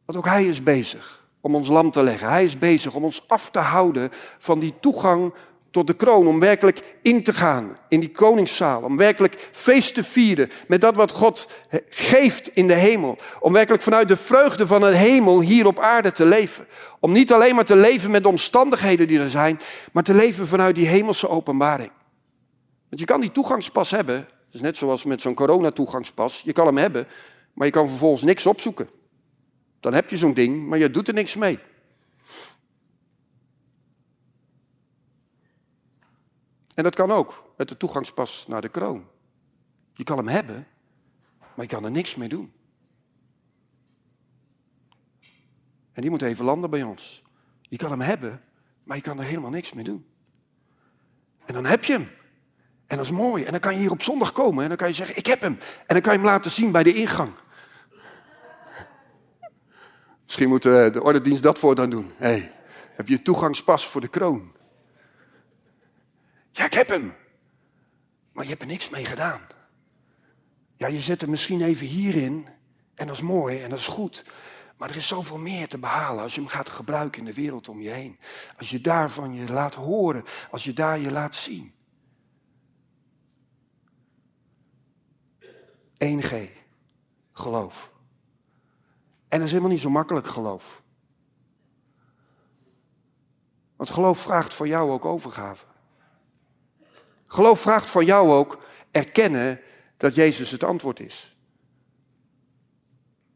Want 0.04 0.18
ook 0.18 0.24
hij 0.24 0.46
is 0.46 0.62
bezig 0.62 1.26
om 1.40 1.54
ons 1.54 1.68
lam 1.68 1.90
te 1.90 2.02
leggen. 2.02 2.28
Hij 2.28 2.44
is 2.44 2.58
bezig 2.58 2.94
om 2.94 3.04
ons 3.04 3.24
af 3.28 3.50
te 3.50 3.58
houden 3.58 4.10
van 4.38 4.58
die 4.58 4.74
toegang 4.80 5.34
tot 5.70 5.86
de 5.86 5.94
kroon, 5.94 6.26
om 6.26 6.40
werkelijk 6.40 6.80
in 7.02 7.22
te 7.22 7.32
gaan 7.32 7.78
in 7.88 8.00
die 8.00 8.10
koningszaal, 8.10 8.82
om 8.82 8.96
werkelijk 8.96 9.48
feest 9.52 9.94
te 9.94 10.04
vieren 10.04 10.50
met 10.68 10.80
dat 10.80 10.94
wat 10.94 11.12
God 11.12 11.48
geeft 11.88 12.48
in 12.48 12.66
de 12.66 12.74
hemel, 12.74 13.18
om 13.40 13.52
werkelijk 13.52 13.82
vanuit 13.82 14.08
de 14.08 14.16
vreugde 14.16 14.66
van 14.66 14.80
de 14.80 14.94
hemel 14.94 15.40
hier 15.40 15.66
op 15.66 15.78
aarde 15.78 16.12
te 16.12 16.24
leven. 16.24 16.66
Om 17.00 17.12
niet 17.12 17.32
alleen 17.32 17.54
maar 17.54 17.64
te 17.64 17.76
leven 17.76 18.10
met 18.10 18.22
de 18.22 18.28
omstandigheden 18.28 19.08
die 19.08 19.20
er 19.20 19.30
zijn, 19.30 19.60
maar 19.92 20.02
te 20.02 20.14
leven 20.14 20.46
vanuit 20.46 20.74
die 20.74 20.86
hemelse 20.86 21.28
openbaring. 21.28 21.90
Want 22.88 23.00
je 23.00 23.06
kan 23.06 23.20
die 23.20 23.32
toegangspas 23.32 23.90
hebben 23.90 24.16
Dat 24.16 24.54
is 24.54 24.60
net 24.60 24.76
zoals 24.76 25.04
met 25.04 25.20
zo'n 25.20 25.34
coronatoegangspas. 25.34 26.42
Je 26.44 26.52
kan 26.52 26.66
hem 26.66 26.76
hebben, 26.76 27.06
maar 27.52 27.66
je 27.66 27.72
kan 27.72 27.88
vervolgens 27.88 28.22
niks 28.22 28.46
opzoeken. 28.46 28.88
Dan 29.80 29.94
heb 29.94 30.10
je 30.10 30.16
zo'n 30.16 30.34
ding, 30.34 30.66
maar 30.66 30.78
je 30.78 30.90
doet 30.90 31.08
er 31.08 31.14
niks 31.14 31.36
mee. 31.36 31.58
En 36.78 36.84
dat 36.84 36.94
kan 36.94 37.10
ook 37.10 37.52
met 37.56 37.68
de 37.68 37.76
toegangspas 37.76 38.46
naar 38.46 38.60
de 38.60 38.68
kroon. 38.68 39.06
Je 39.92 40.04
kan 40.04 40.16
hem 40.16 40.28
hebben, 40.28 40.66
maar 41.54 41.64
je 41.64 41.74
kan 41.74 41.84
er 41.84 41.90
niks 41.90 42.14
mee 42.14 42.28
doen. 42.28 42.52
En 45.92 46.02
die 46.02 46.10
moet 46.10 46.22
even 46.22 46.44
landen 46.44 46.70
bij 46.70 46.82
ons. 46.82 47.22
Je 47.60 47.76
kan 47.76 47.90
hem 47.90 48.00
hebben, 48.00 48.42
maar 48.84 48.96
je 48.96 49.02
kan 49.02 49.18
er 49.18 49.24
helemaal 49.24 49.50
niks 49.50 49.72
mee 49.72 49.84
doen. 49.84 50.06
En 51.44 51.54
dan 51.54 51.64
heb 51.64 51.84
je 51.84 51.92
hem. 51.92 52.08
En 52.86 52.96
dat 52.96 53.04
is 53.04 53.12
mooi. 53.12 53.44
En 53.44 53.50
dan 53.50 53.60
kan 53.60 53.72
je 53.72 53.78
hier 53.78 53.90
op 53.90 54.02
zondag 54.02 54.32
komen 54.32 54.62
en 54.62 54.68
dan 54.68 54.78
kan 54.78 54.88
je 54.88 54.94
zeggen, 54.94 55.16
ik 55.16 55.26
heb 55.26 55.40
hem. 55.40 55.58
En 55.86 55.94
dan 55.94 56.00
kan 56.00 56.12
je 56.12 56.18
hem 56.18 56.28
laten 56.28 56.50
zien 56.50 56.72
bij 56.72 56.82
de 56.82 56.94
ingang. 56.94 57.32
Misschien 60.24 60.48
moet 60.48 60.62
de 60.62 61.00
ordendienst 61.02 61.42
dat 61.42 61.58
voor 61.58 61.74
dan 61.74 61.90
doen. 61.90 62.12
Hey, 62.16 62.52
heb 62.94 63.08
je 63.08 63.22
toegangspas 63.22 63.86
voor 63.86 64.00
de 64.00 64.08
kroon? 64.08 64.56
Ja, 66.58 66.64
ik 66.64 66.72
heb 66.72 66.88
hem. 66.88 67.14
Maar 68.32 68.44
je 68.44 68.50
hebt 68.50 68.62
er 68.62 68.68
niks 68.68 68.88
mee 68.88 69.04
gedaan. 69.04 69.40
Ja, 70.76 70.86
je 70.86 71.00
zet 71.00 71.20
hem 71.20 71.30
misschien 71.30 71.62
even 71.62 71.86
hierin. 71.86 72.48
En 72.94 73.06
dat 73.06 73.16
is 73.16 73.22
mooi 73.22 73.62
en 73.62 73.70
dat 73.70 73.78
is 73.78 73.86
goed. 73.86 74.24
Maar 74.76 74.90
er 74.90 74.96
is 74.96 75.06
zoveel 75.06 75.38
meer 75.38 75.68
te 75.68 75.78
behalen 75.78 76.22
als 76.22 76.34
je 76.34 76.40
hem 76.40 76.50
gaat 76.50 76.68
gebruiken 76.68 77.20
in 77.20 77.26
de 77.26 77.34
wereld 77.34 77.68
om 77.68 77.80
je 77.80 77.90
heen. 77.90 78.18
Als 78.58 78.70
je 78.70 78.80
daarvan 78.80 79.34
je 79.34 79.52
laat 79.52 79.74
horen, 79.74 80.24
als 80.50 80.64
je 80.64 80.72
daar 80.72 80.98
je 80.98 81.10
laat 81.10 81.34
zien. 81.34 81.74
1G, 85.98 86.34
geloof. 87.32 87.92
En 89.28 89.38
dat 89.38 89.46
is 89.46 89.50
helemaal 89.50 89.70
niet 89.70 89.80
zo 89.80 89.90
makkelijk 89.90 90.26
geloof. 90.26 90.82
Want 93.76 93.90
geloof 93.90 94.18
vraagt 94.18 94.54
van 94.54 94.68
jou 94.68 94.90
ook 94.90 95.04
overgave. 95.04 95.67
Geloof 97.28 97.60
vraagt 97.60 97.90
van 97.90 98.04
jou 98.04 98.30
ook 98.30 98.62
erkennen 98.90 99.60
dat 99.96 100.14
Jezus 100.14 100.50
het 100.50 100.64
antwoord 100.64 101.00
is. 101.00 101.36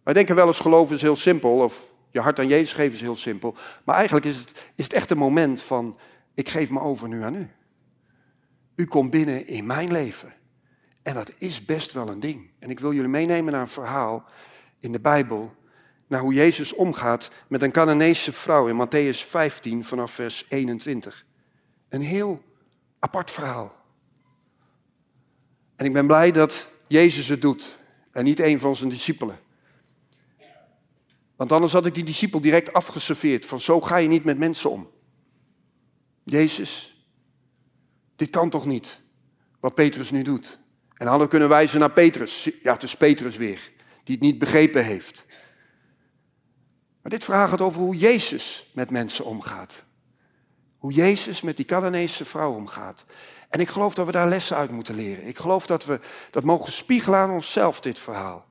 Wij 0.03 0.15
denken 0.15 0.35
wel 0.35 0.47
eens 0.47 0.59
geloof 0.59 0.93
is 0.93 1.03
heel 1.03 1.17
simpel, 1.17 1.59
of 1.59 1.89
je 2.11 2.21
hart 2.21 2.39
aan 2.39 2.49
Jezus 2.49 2.73
geven 2.73 2.93
is 2.93 3.01
heel 3.01 3.17
simpel. 3.17 3.57
Maar 3.85 3.97
eigenlijk 3.97 4.27
is 4.27 4.37
het, 4.37 4.71
is 4.75 4.85
het 4.85 4.93
echt 4.93 5.11
een 5.11 5.19
moment 5.19 5.63
van, 5.63 5.99
ik 6.35 6.49
geef 6.49 6.71
me 6.71 6.81
over 6.81 7.09
nu 7.09 7.23
aan 7.23 7.35
u. 7.35 7.51
U 8.75 8.87
komt 8.87 9.11
binnen 9.11 9.47
in 9.47 9.67
mijn 9.67 9.93
leven. 9.93 10.35
En 11.03 11.15
dat 11.15 11.31
is 11.39 11.65
best 11.65 11.93
wel 11.93 12.09
een 12.09 12.21
ding. 12.21 12.51
En 12.59 12.71
ik 12.71 12.81
wil 12.81 12.93
jullie 12.93 13.09
meenemen 13.11 13.53
naar 13.53 13.61
een 13.61 13.69
verhaal 13.69 14.25
in 14.81 14.93
de 14.93 15.01
Bijbel, 15.01 15.55
naar 16.07 16.21
hoe 16.21 16.35
Jezus 16.35 16.75
omgaat 16.75 17.31
met 17.49 17.63
een 17.63 17.73
Canaanese 17.73 18.33
vrouw 18.33 18.69
in 18.69 18.87
Matthäus 18.87 19.27
15 19.27 19.85
vanaf 19.85 20.11
vers 20.13 20.47
21. 20.49 21.25
Een 21.89 22.03
heel 22.03 22.43
apart 22.99 23.31
verhaal. 23.31 23.82
En 25.83 25.89
ik 25.89 25.95
ben 25.95 26.07
blij 26.07 26.31
dat 26.31 26.69
Jezus 26.89 27.29
het 27.29 27.43
doet 27.43 27.79
en 28.13 28.25
niet 28.25 28.41
een 28.41 28.59
van 28.59 28.77
zijn 28.77 28.91
discipelen. 28.91 29.39
Want 31.37 31.53
anders 31.53 31.73
had 31.73 31.87
ik 31.87 31.95
die 31.95 32.05
discipel 32.05 32.41
direct 32.41 32.73
afgeserveerd 32.73 33.47
van 33.47 33.61
zo 33.61 33.81
ga 33.81 33.97
je 33.97 34.09
niet 34.09 34.25
met 34.25 34.39
mensen 34.39 34.71
om. 34.71 34.91
Jezus, 36.25 37.05
dit 38.17 38.31
kan 38.31 38.51
toch 38.51 38.67
niet, 38.67 39.01
wat 39.61 39.75
Petrus 39.75 40.11
nu 40.11 40.23
doet. 40.23 40.59
En 40.95 41.07
hadden 41.07 41.29
kunnen 41.29 41.49
wijzen 41.49 41.81
naar 41.81 41.93
Petrus. 41.93 42.51
Ja, 42.63 42.73
het 42.73 42.83
is 42.83 42.97
Petrus 42.97 43.37
weer, 43.37 43.71
die 44.05 44.15
het 44.15 44.25
niet 44.25 44.39
begrepen 44.39 44.85
heeft. 44.85 45.27
Maar 47.03 47.13
dit 47.13 47.25
vraagt 47.25 47.51
gaat 47.51 47.61
over 47.61 47.81
hoe 47.81 47.97
Jezus 47.97 48.71
met 48.75 48.91
mensen 48.91 49.25
omgaat. 49.25 49.85
Hoe 50.79 50.93
Jezus 50.93 51.41
met 51.41 51.57
die 51.57 51.67
Canaanese 51.67 52.25
vrouw 52.25 52.55
omgaat. 52.55 53.05
En 53.53 53.61
ik 53.61 53.69
geloof 53.69 53.95
dat 53.95 54.07
we 54.07 54.13
daar 54.13 54.29
lessen 54.29 54.57
uit 54.57 54.71
moeten 54.71 54.95
leren. 54.95 55.27
Ik 55.27 55.39
geloof 55.39 55.67
dat 55.67 55.85
we 55.85 56.01
dat 56.31 56.45
mogen 56.45 56.73
spiegelen 56.73 57.19
aan 57.19 57.31
onszelf, 57.31 57.81
dit 57.81 57.99
verhaal. 57.99 58.47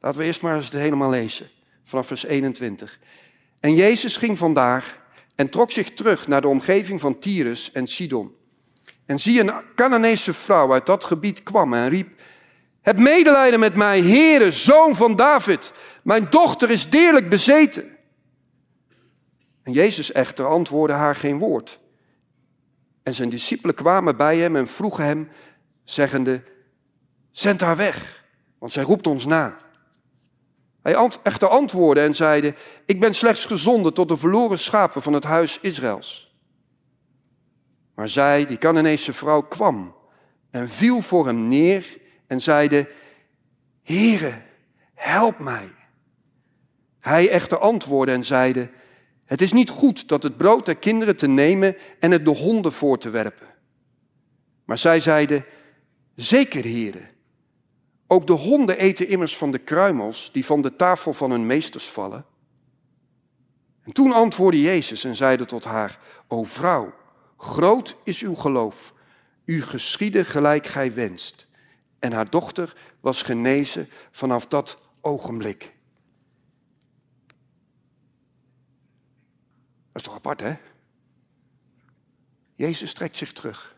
Laten 0.00 0.20
we 0.20 0.26
eerst 0.26 0.42
maar 0.42 0.56
eens 0.56 0.64
het 0.64 0.80
helemaal 0.80 1.10
lezen, 1.10 1.50
vanaf 1.84 2.06
vers 2.06 2.24
21. 2.24 2.98
En 3.60 3.74
Jezus 3.74 4.16
ging 4.16 4.38
vandaag 4.38 4.98
en 5.34 5.50
trok 5.50 5.70
zich 5.70 5.90
terug 5.90 6.28
naar 6.28 6.40
de 6.40 6.48
omgeving 6.48 7.00
van 7.00 7.18
Tyrus 7.18 7.72
en 7.72 7.86
Sidon. 7.86 8.34
En 9.06 9.18
zie, 9.18 9.40
een 9.40 9.52
Canaanese 9.74 10.32
vrouw 10.32 10.72
uit 10.72 10.86
dat 10.86 11.04
gebied 11.04 11.42
kwam 11.42 11.74
en 11.74 11.88
riep, 11.88 12.20
heb 12.82 12.98
medelijden 12.98 13.60
met 13.60 13.76
mij, 13.76 14.00
Heere, 14.00 14.50
zoon 14.50 14.96
van 14.96 15.16
David. 15.16 15.72
Mijn 16.02 16.26
dochter 16.30 16.70
is 16.70 16.90
deerlijk 16.90 17.28
bezeten. 17.28 17.96
En 19.62 19.72
Jezus 19.72 20.12
echter 20.12 20.46
antwoordde 20.46 20.96
haar 20.96 21.16
geen 21.16 21.38
woord. 21.38 21.79
En 23.02 23.14
zijn 23.14 23.28
discipelen 23.28 23.74
kwamen 23.74 24.16
bij 24.16 24.38
hem 24.38 24.56
en 24.56 24.68
vroegen 24.68 25.04
hem, 25.04 25.28
zeggende, 25.84 26.42
zend 27.30 27.60
haar 27.60 27.76
weg, 27.76 28.24
want 28.58 28.72
zij 28.72 28.82
roept 28.82 29.06
ons 29.06 29.26
na. 29.26 29.56
Hij 30.82 31.10
echter 31.22 31.48
antwoordde 31.48 32.02
en 32.04 32.14
zeide, 32.14 32.54
ik 32.86 33.00
ben 33.00 33.14
slechts 33.14 33.44
gezonden 33.44 33.94
tot 33.94 34.08
de 34.08 34.16
verloren 34.16 34.58
schapen 34.58 35.02
van 35.02 35.12
het 35.12 35.24
huis 35.24 35.58
Israëls. 35.60 36.34
Maar 37.94 38.08
zij, 38.08 38.46
die 38.46 38.58
Canaanese 38.58 39.12
vrouw, 39.12 39.42
kwam 39.42 39.94
en 40.50 40.68
viel 40.68 41.00
voor 41.00 41.26
hem 41.26 41.48
neer 41.48 41.98
en 42.26 42.40
zeide, 42.40 42.88
Heere, 43.82 44.42
help 44.94 45.38
mij. 45.38 45.68
Hij 47.00 47.30
echter 47.30 47.58
antwoordde 47.58 48.12
en 48.12 48.24
zeide, 48.24 48.70
het 49.30 49.40
is 49.40 49.52
niet 49.52 49.70
goed 49.70 50.08
dat 50.08 50.22
het 50.22 50.36
brood 50.36 50.66
der 50.66 50.76
kinderen 50.76 51.16
te 51.16 51.26
nemen 51.26 51.76
en 51.98 52.10
het 52.10 52.24
de 52.24 52.30
honden 52.30 52.72
voor 52.72 52.98
te 52.98 53.10
werpen. 53.10 53.46
Maar 54.64 54.78
zij 54.78 55.00
zeiden, 55.00 55.44
zeker 56.14 56.64
heren, 56.64 57.08
ook 58.06 58.26
de 58.26 58.32
honden 58.32 58.78
eten 58.78 59.08
immers 59.08 59.36
van 59.36 59.50
de 59.50 59.58
kruimels 59.58 60.32
die 60.32 60.44
van 60.44 60.62
de 60.62 60.76
tafel 60.76 61.12
van 61.12 61.30
hun 61.30 61.46
meesters 61.46 61.88
vallen. 61.88 62.24
En 63.82 63.92
toen 63.92 64.12
antwoordde 64.12 64.60
Jezus 64.60 65.04
en 65.04 65.16
zeide 65.16 65.44
tot 65.44 65.64
haar, 65.64 65.98
O 66.28 66.42
vrouw, 66.42 66.94
groot 67.36 67.96
is 68.04 68.22
uw 68.22 68.34
geloof, 68.34 68.94
u 69.44 69.62
geschieden 69.62 70.24
gelijk 70.24 70.66
gij 70.66 70.94
wenst. 70.94 71.44
En 71.98 72.12
haar 72.12 72.30
dochter 72.30 72.76
was 73.00 73.22
genezen 73.22 73.88
vanaf 74.10 74.46
dat 74.46 74.80
ogenblik. 75.00 75.78
Is 80.00 80.06
toch 80.06 80.14
apart, 80.14 80.40
hè? 80.40 80.56
Jezus 82.54 82.92
trekt 82.92 83.16
zich 83.16 83.32
terug 83.32 83.76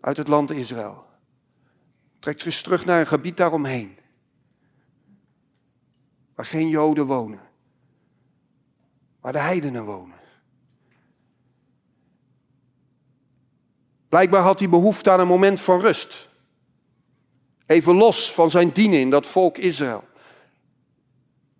uit 0.00 0.16
het 0.16 0.28
land 0.28 0.50
Israël. 0.50 1.04
Trekt 2.18 2.40
zich 2.40 2.60
terug 2.60 2.84
naar 2.84 3.00
een 3.00 3.06
gebied 3.06 3.36
daaromheen. 3.36 3.98
Waar 6.34 6.46
geen 6.46 6.68
Joden 6.68 7.06
wonen. 7.06 7.40
Waar 9.20 9.32
de 9.32 9.38
heidenen 9.38 9.84
wonen. 9.84 10.18
Blijkbaar 14.08 14.42
had 14.42 14.58
hij 14.58 14.68
behoefte 14.68 15.10
aan 15.10 15.20
een 15.20 15.26
moment 15.26 15.60
van 15.60 15.80
rust. 15.80 16.28
Even 17.66 17.94
los 17.94 18.32
van 18.32 18.50
zijn 18.50 18.72
dienen 18.72 19.00
in 19.00 19.10
dat 19.10 19.26
volk 19.26 19.58
Israël. 19.58 20.04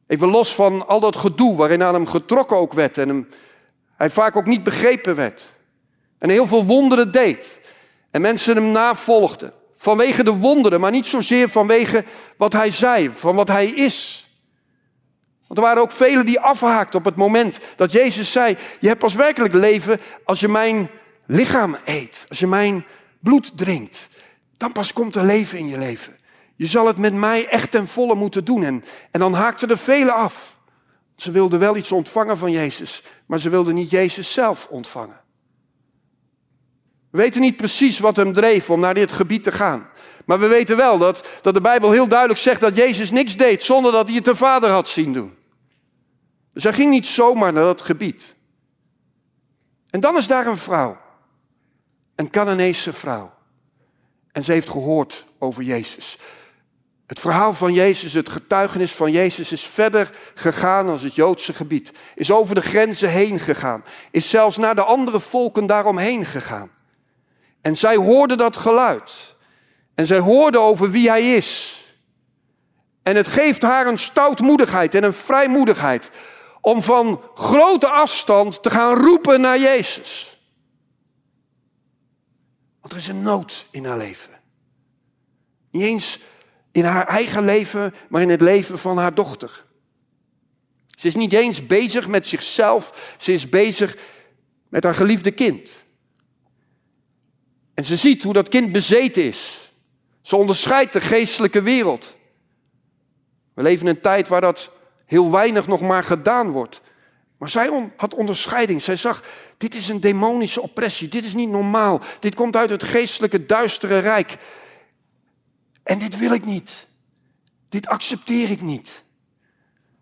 Even 0.07 0.29
los 0.29 0.55
van 0.55 0.87
al 0.87 1.01
dat 1.01 1.17
gedoe 1.17 1.57
waarin 1.57 1.83
aan 1.83 1.95
hem 1.95 2.07
getrokken 2.07 2.57
ook 2.57 2.73
werd 2.73 2.99
en 2.99 3.09
hem, 3.09 3.29
hij 3.97 4.11
vaak 4.11 4.37
ook 4.37 4.47
niet 4.47 4.63
begrepen 4.63 5.15
werd. 5.15 5.53
En 6.19 6.31
heel 6.31 6.47
veel 6.47 6.65
wonderen 6.65 7.13
deed. 7.13 7.61
En 8.11 8.21
mensen 8.21 8.57
hem 8.57 8.73
navolgden. 8.73 9.53
Vanwege 9.77 10.25
de 10.25 10.35
wonderen, 10.35 10.81
maar 10.81 10.91
niet 10.91 11.07
zozeer 11.07 11.49
vanwege 11.49 12.05
wat 12.37 12.53
hij 12.53 12.71
zei, 12.71 13.11
van 13.11 13.35
wat 13.35 13.49
hij 13.49 13.67
is. 13.67 14.27
Want 15.47 15.59
er 15.59 15.65
waren 15.65 15.83
ook 15.83 15.93
velen 15.93 16.27
die 16.27 16.41
afhaakten 16.41 16.99
op 16.99 17.05
het 17.05 17.17
moment 17.17 17.59
dat 17.77 17.93
Jezus 17.93 18.33
zei: 18.33 18.57
Je 18.81 18.89
hebt 18.89 19.01
pas 19.01 19.15
werkelijk 19.15 19.55
leven 19.55 20.01
als 20.25 20.41
je 20.41 20.49
mijn 20.49 20.91
lichaam 21.27 21.77
eet, 21.85 22.25
als 22.29 22.39
je 22.39 22.47
mijn 22.47 22.87
bloed 23.21 23.59
drinkt. 23.59 24.09
Dan 24.57 24.73
pas 24.73 24.93
komt 24.93 25.17
er 25.17 25.25
leven 25.25 25.59
in 25.59 25.69
je 25.69 25.79
leven. 25.79 26.17
Je 26.57 26.67
zal 26.67 26.87
het 26.87 26.99
met 26.99 27.15
mij 27.15 27.49
echt 27.49 27.71
ten 27.71 27.89
volle 27.89 28.15
moeten 28.15 28.45
doen. 28.45 28.63
En, 28.63 28.85
en 29.11 29.21
dan 29.21 29.33
haakten 29.33 29.69
er 29.69 29.79
velen 29.79 30.15
af. 30.15 30.57
Ze 31.17 31.31
wilden 31.31 31.59
wel 31.59 31.77
iets 31.77 31.93
ontvangen 31.93 32.39
van 32.39 32.51
Jezus, 32.51 33.03
maar 33.27 33.41
ze 33.41 33.49
wilden 33.49 33.75
niet 33.75 33.91
Jezus 33.91 34.33
zelf 34.33 34.67
ontvangen. 34.71 35.21
We 37.11 37.19
weten 37.19 37.41
niet 37.41 37.57
precies 37.57 37.99
wat 37.99 38.17
hem 38.17 38.33
dreef 38.33 38.71
om 38.71 38.81
naar 38.81 38.95
dit 38.95 39.13
gebied 39.13 39.43
te 39.43 39.53
gaan. 39.53 39.89
Maar 40.25 40.39
we 40.41 40.47
weten 40.47 40.77
wel 40.77 40.99
dat, 40.99 41.31
dat 41.43 41.55
de 41.55 41.61
Bijbel 41.61 41.91
heel 41.91 42.09
duidelijk 42.09 42.41
zegt 42.41 42.61
dat 42.61 42.77
Jezus 42.77 43.11
niks 43.11 43.37
deed 43.37 43.63
zonder 43.63 43.93
dat 43.93 44.07
hij 44.07 44.17
het 44.17 44.25
de 44.25 44.37
Vader 44.37 44.71
had 44.71 44.89
zien 44.89 45.13
doen. 45.13 45.37
Dus 46.53 46.63
hij 46.63 46.73
ging 46.73 46.91
niet 46.91 47.07
zomaar 47.07 47.53
naar 47.53 47.65
dat 47.65 47.83
gebied. 47.83 48.37
En 49.91 50.01
dan 50.01 50.17
is 50.17 50.27
daar 50.27 50.47
een 50.47 50.57
vrouw. 50.57 50.99
Een 52.15 52.31
Canaanese 52.31 52.93
vrouw. 52.93 53.35
En 54.33 54.45
ze 54.45 54.53
heeft 54.53 54.71
gehoord 54.71 55.27
over 55.39 55.63
Jezus. 55.63 56.19
Het 57.07 57.21
verhaal 57.21 57.53
van 57.53 57.73
Jezus, 57.73 58.13
het 58.13 58.29
getuigenis 58.29 58.93
van 58.93 59.13
Jezus 59.13 59.53
is 59.53 59.67
verder 59.67 60.11
gegaan 60.35 60.89
als 60.89 61.03
het 61.03 61.15
Joodse 61.15 61.53
gebied. 61.53 61.93
Is 62.15 62.31
over 62.31 62.55
de 62.55 62.61
grenzen 62.61 63.11
heen 63.11 63.39
gegaan. 63.39 63.85
Is 64.11 64.31
zelfs 64.31 64.57
naar 64.57 64.75
de 64.75 64.85
andere 64.85 65.21
volken 65.21 65.67
daaromheen 65.67 66.25
gegaan. 66.25 66.71
En 67.61 67.77
zij 67.77 67.97
hoorden 67.97 68.37
dat 68.37 68.57
geluid. 68.57 69.35
En 69.95 70.07
zij 70.07 70.19
hoorden 70.19 70.61
over 70.61 70.91
wie 70.91 71.09
hij 71.09 71.37
is. 71.37 71.81
En 73.03 73.17
het 73.17 73.29
geeft 73.29 73.63
haar 73.63 73.87
een 73.87 73.99
stoutmoedigheid 73.99 74.95
en 74.95 75.05
een 75.05 75.15
vrijmoedigheid 75.15 76.11
om 76.61 76.83
van 76.83 77.23
grote 77.35 77.89
afstand 77.89 78.63
te 78.63 78.71
gaan 78.71 78.95
roepen 78.95 79.41
naar 79.41 79.59
Jezus. 79.59 80.41
Want 82.81 82.93
er 82.93 82.99
is 82.99 83.09
een 83.09 83.23
nood 83.23 83.67
in 83.71 83.85
haar 83.85 83.97
leven. 83.97 84.41
Niet 85.71 85.83
eens 85.83 86.19
in 86.77 86.85
haar 86.85 87.07
eigen 87.07 87.45
leven, 87.45 87.95
maar 88.09 88.23
in 88.23 88.29
het 88.29 88.41
leven 88.41 88.79
van 88.79 88.99
haar 88.99 89.15
dochter. 89.15 89.65
Ze 90.99 91.07
is 91.07 91.15
niet 91.15 91.33
eens 91.33 91.67
bezig 91.67 92.09
met 92.09 92.27
zichzelf, 92.27 93.15
ze 93.19 93.33
is 93.33 93.49
bezig 93.49 93.97
met 94.69 94.85
haar 94.85 94.95
geliefde 94.95 95.31
kind. 95.31 95.85
En 97.75 97.85
ze 97.85 97.97
ziet 97.97 98.23
hoe 98.23 98.33
dat 98.33 98.49
kind 98.49 98.73
bezeten 98.73 99.25
is. 99.25 99.71
Ze 100.21 100.37
onderscheidt 100.37 100.93
de 100.93 101.01
geestelijke 101.01 101.63
wereld. 101.63 102.17
We 103.55 103.63
leven 103.63 103.87
in 103.87 103.95
een 103.95 104.01
tijd 104.01 104.29
waar 104.29 104.41
dat 104.41 104.71
heel 105.05 105.31
weinig 105.31 105.67
nog 105.67 105.81
maar 105.81 106.05
gedaan 106.05 106.51
wordt. 106.51 106.81
Maar 107.39 107.51
zij 107.51 107.91
had 107.97 108.15
onderscheiding. 108.15 108.83
Zij 108.83 108.97
zag, 108.97 109.23
dit 109.57 109.75
is 109.75 109.89
een 109.89 110.01
demonische 110.01 110.63
oppressie. 110.63 111.09
Dit 111.09 111.25
is 111.25 111.35
niet 111.35 111.51
normaal. 111.51 112.01
Dit 112.21 112.35
komt 112.35 112.57
uit 112.57 112.71
het 112.71 112.85
geestelijke 112.85 113.47
duistere 113.47 113.99
rijk. 113.99 114.37
En 115.87 115.99
dit 115.99 116.19
wil 116.19 116.33
ik 116.33 116.45
niet. 116.45 116.87
Dit 117.69 117.87
accepteer 117.87 118.51
ik 118.51 118.61
niet. 118.61 119.05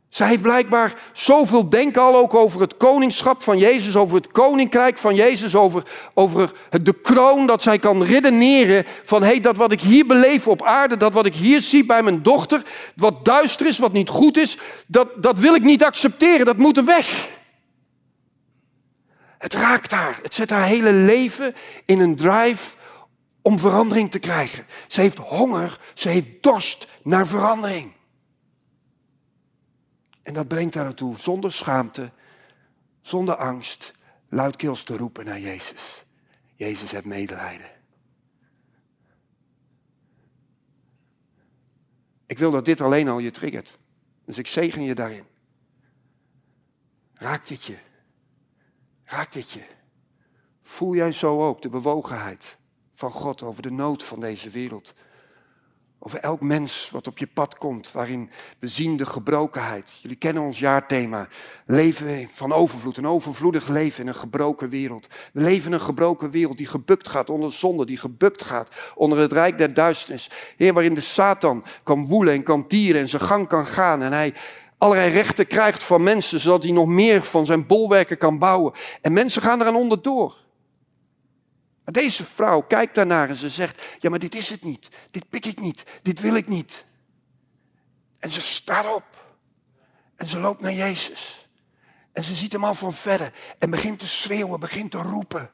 Zij 0.09 0.29
heeft 0.29 0.43
blijkbaar 0.43 0.95
zoveel 1.13 1.69
denken 1.69 2.03
al 2.03 2.17
ook 2.17 2.35
over 2.35 2.61
het 2.61 2.77
koningschap 2.77 3.43
van 3.43 3.59
Jezus, 3.59 3.97
over 3.97 4.17
het 4.17 4.31
koninkrijk 4.31 4.99
van 4.99 5.15
Jezus, 5.15 5.55
over, 5.55 5.83
over 6.15 6.53
de 6.83 7.01
kroon, 7.01 7.47
dat 7.47 7.63
zij 7.63 7.79
kan 7.79 8.05
redeneren 8.05 8.85
van 9.03 9.23
hé, 9.23 9.29
hey, 9.29 9.41
dat 9.41 9.57
wat 9.57 9.73
ik 9.73 9.81
hier 9.81 10.07
beleef 10.07 10.49
op 10.49 10.63
aarde, 10.63 10.97
dat 10.97 11.13
wat 11.13 11.27
ik 11.27 11.35
hier 11.35 11.61
zie 11.61 11.87
bij 11.87 12.03
mijn 12.03 12.23
dochter, 12.23 12.63
wat 12.97 13.25
duister 13.25 13.67
is, 13.67 13.79
wat 13.79 13.93
niet 13.93 14.09
goed 14.09 14.37
is, 14.37 14.59
dat, 14.89 15.09
dat 15.23 15.39
wil 15.39 15.55
ik 15.55 15.63
niet 15.63 15.85
accepteren, 15.85 16.47
dat 16.47 16.57
moet 16.57 16.85
weg. 16.85 17.29
Het 19.39 19.55
raakt 19.55 19.91
haar, 19.91 20.19
het 20.23 20.35
zet 20.35 20.51
haar 20.51 20.67
hele 20.67 20.93
leven 20.93 21.55
in 21.85 22.01
een 22.01 22.17
drive 22.17 22.75
om 23.47 23.59
verandering 23.59 24.11
te 24.11 24.19
krijgen. 24.19 24.67
Ze 24.89 25.01
heeft 25.01 25.19
honger, 25.19 25.81
ze 25.95 26.09
heeft 26.09 26.43
dorst 26.43 26.87
naar 27.03 27.27
verandering. 27.27 27.97
En 30.23 30.35
dat 30.35 30.49
brengt 30.49 30.75
haar 30.75 30.87
ertoe 30.87 31.17
zonder 31.17 31.53
schaamte, 31.53 32.13
zonder 33.01 33.37
angst, 33.37 33.93
luidkeels 34.29 34.83
te 34.83 34.97
roepen 34.97 35.25
naar 35.25 35.41
Jezus. 35.41 36.05
Jezus 36.55 36.91
heeft 36.91 37.05
medelijden. 37.05 37.71
Ik 42.27 42.39
wil 42.39 42.51
dat 42.51 42.65
dit 42.65 42.81
alleen 42.81 43.09
al 43.09 43.19
je 43.19 43.31
triggert. 43.31 43.79
Dus 44.25 44.39
ik 44.39 44.47
zegen 44.47 44.83
je 44.83 44.95
daarin. 44.95 45.27
Raakt 47.15 47.49
dit 47.49 47.65
je? 47.65 47.79
Raakt 49.05 49.33
dit 49.33 49.51
je? 49.51 49.65
Voel 50.63 50.95
jij 50.95 51.13
zo 51.13 51.47
ook 51.49 51.63
de 51.63 51.69
bewogenheid 51.69 52.59
van 52.95 53.11
God 53.11 53.43
over 53.43 53.63
de 53.63 53.71
nood 53.71 54.03
van 54.03 54.21
deze 54.21 54.51
wereld? 54.51 54.95
Over 56.07 56.19
elk 56.19 56.41
mens 56.41 56.89
wat 56.93 57.07
op 57.07 57.19
je 57.19 57.27
pad 57.27 57.59
komt, 57.59 57.93
waarin 57.93 58.31
we 58.59 58.69
zien 58.69 58.97
de 58.97 59.07
gebrokenheid. 59.07 59.99
Jullie 60.03 60.17
kennen 60.17 60.43
ons 60.43 60.59
jaarthema. 60.59 61.29
Leven 61.67 62.29
van 62.35 62.53
overvloed, 62.53 62.97
een 62.97 63.07
overvloedig 63.07 63.69
leven 63.69 64.03
in 64.03 64.09
een 64.09 64.15
gebroken 64.15 64.69
wereld. 64.69 65.09
We 65.33 65.41
leven 65.41 65.67
in 65.67 65.73
een 65.73 65.81
gebroken 65.81 66.31
wereld 66.31 66.59
die 66.59 66.67
gebukt 66.67 67.09
gaat 67.09 67.31
onder 67.31 67.53
zonde, 67.53 67.87
die 67.87 67.97
gebukt 67.97 68.43
gaat 68.43 68.77
onder 68.95 69.19
het 69.19 69.33
rijk 69.33 69.59
der 69.59 69.75
duisternis. 69.75 70.31
Heer, 70.57 70.73
waarin 70.73 70.95
de 70.95 71.01
Satan 71.01 71.65
kan 71.83 72.07
woelen 72.07 72.35
en 72.35 72.43
kan 72.43 72.67
tieren 72.67 73.01
en 73.01 73.09
zijn 73.09 73.23
gang 73.23 73.49
kan 73.49 73.67
gaan. 73.67 74.03
En 74.03 74.13
hij 74.13 74.35
allerlei 74.79 75.11
rechten 75.11 75.47
krijgt 75.47 75.83
van 75.83 76.03
mensen, 76.03 76.41
zodat 76.41 76.63
hij 76.63 76.73
nog 76.73 76.87
meer 76.87 77.23
van 77.23 77.47
zijn 77.47 77.67
bolwerken 77.67 78.19
kan 78.19 78.39
bouwen. 78.39 78.73
En 79.01 79.13
mensen 79.13 79.43
gaan 79.43 79.61
eraan 79.61 79.77
onderdoor. 79.77 80.44
Maar 81.85 81.95
deze 81.95 82.25
vrouw 82.25 82.61
kijkt 82.61 82.95
daarnaar 82.95 83.29
en 83.29 83.37
ze 83.37 83.49
zegt: 83.49 83.87
Ja, 83.99 84.11
maar 84.11 84.19
dit 84.19 84.35
is 84.35 84.51
het 84.51 84.65
niet. 84.65 84.89
Dit 85.11 85.29
pik 85.29 85.47
ik 85.47 85.61
niet. 85.61 85.85
Dit 86.03 86.21
wil 86.21 86.35
ik 86.35 86.49
niet. 86.49 86.87
En 88.19 88.31
ze 88.31 88.41
staat 88.41 88.95
op. 88.95 89.37
En 90.17 90.29
ze 90.29 90.39
loopt 90.39 90.61
naar 90.61 90.73
Jezus. 90.73 91.49
En 92.13 92.25
ze 92.25 92.35
ziet 92.35 92.53
hem 92.53 92.65
al 92.65 92.75
van 92.75 92.93
verder. 92.93 93.33
En 93.59 93.71
begint 93.71 93.99
te 93.99 94.07
schreeuwen, 94.07 94.61
begint 94.61 94.91
te 94.91 94.99
roepen. 94.99 95.51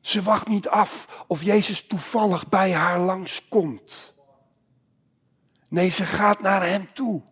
Ze 0.00 0.22
wacht 0.22 0.48
niet 0.48 0.68
af 0.68 1.24
of 1.26 1.42
Jezus 1.42 1.86
toevallig 1.86 2.48
bij 2.48 2.72
haar 2.72 2.98
langs 2.98 3.48
komt. 3.48 4.14
Nee, 5.68 5.88
ze 5.88 6.06
gaat 6.06 6.40
naar 6.40 6.66
hem 6.66 6.92
toe. 6.92 7.22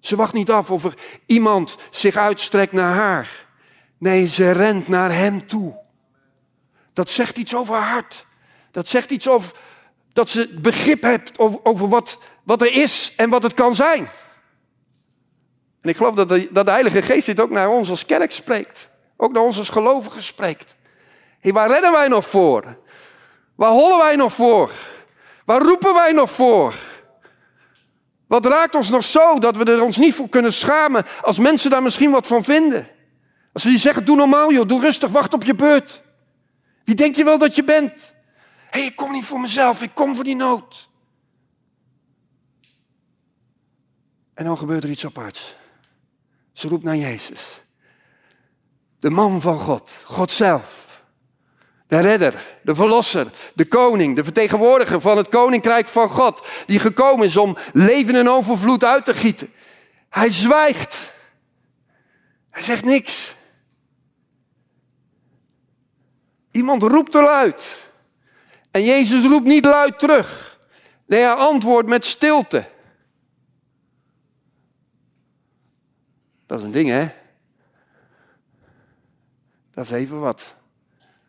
Ze 0.00 0.16
wacht 0.16 0.32
niet 0.32 0.50
af 0.50 0.70
of 0.70 0.84
er 0.84 0.94
iemand 1.26 1.76
zich 1.90 2.16
uitstrekt 2.16 2.72
naar 2.72 2.94
haar. 2.94 3.46
Nee, 3.98 4.26
ze 4.26 4.50
rent 4.50 4.88
naar 4.88 5.12
hem 5.12 5.46
toe. 5.46 5.86
Dat 6.98 7.10
zegt 7.10 7.38
iets 7.38 7.54
over 7.54 7.74
haar 7.74 7.90
hart. 7.90 8.26
Dat 8.70 8.88
zegt 8.88 9.10
iets 9.10 9.28
over 9.28 9.56
dat 10.12 10.28
ze 10.28 10.58
begrip 10.60 11.02
hebt 11.02 11.38
over, 11.38 11.60
over 11.62 11.88
wat, 11.88 12.18
wat 12.42 12.62
er 12.62 12.72
is 12.72 13.12
en 13.16 13.30
wat 13.30 13.42
het 13.42 13.54
kan 13.54 13.74
zijn. 13.74 14.08
En 15.80 15.88
ik 15.88 15.96
geloof 15.96 16.14
dat 16.14 16.28
de, 16.28 16.48
dat 16.50 16.66
de 16.66 16.72
Heilige 16.72 17.02
Geest 17.02 17.26
dit 17.26 17.40
ook 17.40 17.50
naar 17.50 17.68
ons 17.68 17.90
als 17.90 18.06
kerk 18.06 18.30
spreekt. 18.30 18.90
Ook 19.16 19.32
naar 19.32 19.42
ons 19.42 19.58
als 19.58 19.68
gelovigen 19.68 20.22
spreekt. 20.22 20.76
Hey, 21.40 21.52
waar 21.52 21.68
rennen 21.68 21.92
wij 21.92 22.08
nog 22.08 22.26
voor? 22.26 22.78
Waar 23.54 23.70
hollen 23.70 23.98
wij 23.98 24.16
nog 24.16 24.32
voor? 24.32 24.72
Waar 25.44 25.62
roepen 25.62 25.94
wij 25.94 26.12
nog 26.12 26.30
voor? 26.30 26.74
Wat 28.26 28.46
raakt 28.46 28.74
ons 28.74 28.88
nog 28.88 29.04
zo 29.04 29.38
dat 29.38 29.56
we 29.56 29.64
er 29.64 29.82
ons 29.82 29.96
niet 29.96 30.14
voor 30.14 30.28
kunnen 30.28 30.52
schamen 30.52 31.04
als 31.22 31.38
mensen 31.38 31.70
daar 31.70 31.82
misschien 31.82 32.10
wat 32.10 32.26
van 32.26 32.44
vinden? 32.44 32.88
Als 33.52 33.62
ze 33.62 33.68
die 33.68 33.78
zeggen, 33.78 34.04
doe 34.04 34.16
normaal 34.16 34.52
joh, 34.52 34.66
doe 34.66 34.80
rustig, 34.80 35.10
wacht 35.10 35.34
op 35.34 35.44
je 35.44 35.54
beurt. 35.54 36.06
Wie 36.88 36.96
denk 36.96 37.14
je 37.14 37.24
wel 37.24 37.38
dat 37.38 37.54
je 37.54 37.64
bent? 37.64 38.14
Hé, 38.66 38.80
ik 38.80 38.96
kom 38.96 39.12
niet 39.12 39.24
voor 39.24 39.40
mezelf, 39.40 39.82
ik 39.82 39.90
kom 39.94 40.14
voor 40.14 40.24
die 40.24 40.36
nood. 40.36 40.88
En 44.34 44.44
dan 44.44 44.58
gebeurt 44.58 44.84
er 44.84 44.90
iets 44.90 45.04
aparts. 45.04 45.54
Ze 46.52 46.68
roept 46.68 46.84
naar 46.84 46.96
Jezus. 46.96 47.62
De 48.98 49.10
man 49.10 49.40
van 49.40 49.60
God, 49.60 50.02
God 50.04 50.30
zelf. 50.30 51.02
De 51.86 51.98
redder, 51.98 52.58
de 52.62 52.74
verlosser, 52.74 53.32
de 53.54 53.66
koning, 53.66 54.16
de 54.16 54.24
vertegenwoordiger 54.24 55.00
van 55.00 55.16
het 55.16 55.28
koninkrijk 55.28 55.88
van 55.88 56.08
God. 56.08 56.48
Die 56.66 56.78
gekomen 56.78 57.26
is 57.26 57.36
om 57.36 57.56
leven 57.72 58.14
en 58.14 58.28
overvloed 58.28 58.84
uit 58.84 59.04
te 59.04 59.14
gieten. 59.14 59.52
Hij 60.08 60.28
zwijgt. 60.28 61.12
Hij 62.50 62.62
zegt 62.62 62.84
niks. 62.84 63.36
Iemand 66.50 66.82
roept 66.82 67.14
er 67.14 67.22
luid. 67.22 67.90
En 68.70 68.84
Jezus 68.84 69.24
roept 69.24 69.46
niet 69.46 69.64
luid 69.64 69.98
terug. 69.98 70.58
Nee, 71.06 71.20
hij 71.20 71.32
antwoordt 71.32 71.88
met 71.88 72.04
stilte. 72.04 72.70
Dat 76.46 76.58
is 76.58 76.64
een 76.64 76.70
ding, 76.70 76.88
hè? 76.88 77.08
Dat 79.70 79.84
is 79.84 79.90
even 79.90 80.20
wat. 80.20 80.54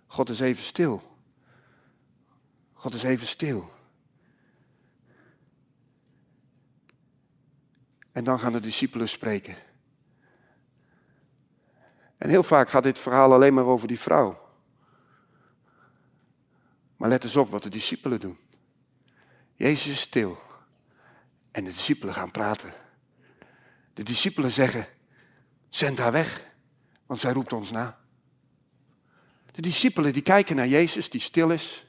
God 0.08 0.30
is 0.30 0.40
even 0.40 0.64
stil. 0.64 1.02
God 2.74 2.94
is 2.94 3.04
even 3.04 3.28
stil. 3.28 3.70
En 8.12 8.24
dan 8.24 8.40
gaan 8.40 8.52
de 8.52 8.60
discipelen 8.60 9.10
spreken. 9.10 9.56
En 12.18 12.30
heel 12.30 12.44
vaak 12.44 12.70
gaat 12.70 12.84
dit 12.84 13.00
verhaal 13.00 13.34
alleen 13.34 13.54
maar 13.54 13.66
over 13.66 13.88
die 13.88 14.00
vrouw. 14.00 14.49
Maar 17.00 17.10
let 17.10 17.24
eens 17.24 17.36
op 17.36 17.50
wat 17.50 17.64
de 17.64 17.70
discipelen 17.70 18.20
doen. 18.20 18.38
Jezus 19.56 19.88
is 19.88 20.02
stil. 20.02 20.40
En 21.52 21.64
de 21.64 21.70
discipelen 21.70 22.14
gaan 22.14 22.32
praten. 22.32 22.74
De 23.94 24.04
discipelen 24.04 24.52
zeggen, 24.52 24.88
zend 25.70 25.98
haar 25.98 26.12
weg, 26.12 26.46
want 27.06 27.20
zij 27.20 27.32
roept 27.32 27.54
ons 27.54 27.72
na. 27.72 28.00
De 29.52 29.62
discipelen 29.62 30.14
die 30.14 30.22
kijken 30.22 30.56
naar 30.56 30.68
Jezus 30.68 31.10
die 31.10 31.22
stil 31.22 31.52
is. 31.52 31.86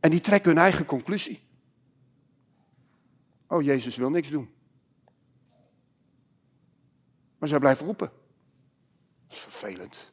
En 0.00 0.10
die 0.10 0.20
trekken 0.20 0.50
hun 0.50 0.62
eigen 0.62 0.84
conclusie. 0.84 1.42
Oh, 3.46 3.62
Jezus 3.62 3.96
wil 3.96 4.10
niks 4.10 4.28
doen. 4.28 4.54
Maar 7.38 7.48
zij 7.48 7.58
blijven 7.58 7.86
roepen. 7.86 8.10
Dat 9.26 9.36
is 9.36 9.38
vervelend. 9.38 10.12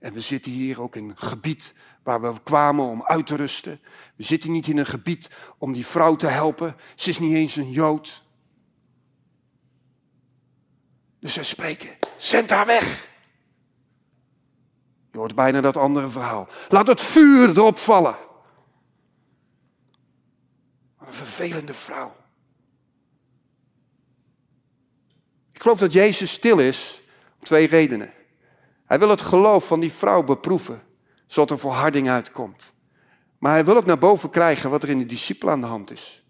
En 0.00 0.12
we 0.12 0.20
zitten 0.20 0.52
hier 0.52 0.80
ook 0.80 0.96
in 0.96 1.08
een 1.08 1.18
gebied 1.18 1.74
waar 2.02 2.20
we 2.20 2.42
kwamen 2.42 2.84
om 2.84 3.04
uit 3.04 3.26
te 3.26 3.36
rusten. 3.36 3.80
We 4.16 4.22
zitten 4.22 4.52
niet 4.52 4.66
in 4.66 4.78
een 4.78 4.86
gebied 4.86 5.30
om 5.58 5.72
die 5.72 5.86
vrouw 5.86 6.16
te 6.16 6.26
helpen. 6.26 6.76
Ze 6.94 7.08
is 7.08 7.18
niet 7.18 7.34
eens 7.34 7.56
een 7.56 7.70
Jood. 7.70 8.22
Dus 11.18 11.32
zij 11.32 11.42
spreken, 11.42 11.98
zend 12.16 12.50
haar 12.50 12.66
weg. 12.66 13.08
Je 15.12 15.18
hoort 15.18 15.34
bijna 15.34 15.60
dat 15.60 15.76
andere 15.76 16.08
verhaal. 16.08 16.48
Laat 16.68 16.86
het 16.86 17.00
vuur 17.00 17.48
erop 17.48 17.78
vallen. 17.78 18.16
Een 20.98 21.12
vervelende 21.12 21.74
vrouw. 21.74 22.16
Ik 25.52 25.62
geloof 25.62 25.78
dat 25.78 25.92
Jezus 25.92 26.32
stil 26.32 26.58
is 26.58 27.02
om 27.38 27.44
twee 27.44 27.66
redenen. 27.66 28.12
Hij 28.90 28.98
wil 28.98 29.08
het 29.08 29.22
geloof 29.22 29.66
van 29.66 29.80
die 29.80 29.92
vrouw 29.92 30.22
beproeven, 30.22 30.82
zodat 31.26 31.50
er 31.50 31.58
volharding 31.58 32.08
uitkomt. 32.08 32.74
Maar 33.38 33.52
hij 33.52 33.64
wil 33.64 33.76
ook 33.76 33.84
naar 33.84 33.98
boven 33.98 34.30
krijgen 34.30 34.70
wat 34.70 34.82
er 34.82 34.88
in 34.88 34.98
de 34.98 35.06
discipelen 35.06 35.54
aan 35.54 35.60
de 35.60 35.66
hand 35.66 35.90
is. 35.90 36.24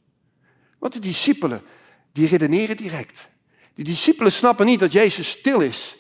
Want 0.78 0.92
de 0.92 0.98
discipelen, 0.98 1.62
die 2.12 2.28
redeneren 2.28 2.76
direct. 2.76 3.28
Die 3.74 3.84
discipelen 3.84 4.32
snappen 4.32 4.66
niet 4.66 4.80
dat 4.80 4.92
Jezus 4.92 5.30
stil 5.30 5.60
is, 5.60 5.96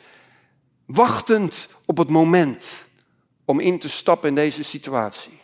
wachtend 0.86 1.74
op 1.86 1.96
het 1.96 2.08
moment 2.08 2.86
om 3.44 3.60
in 3.60 3.78
te 3.78 3.88
stappen 3.88 4.28
in 4.28 4.34
deze 4.34 4.62
situatie. 4.62 5.40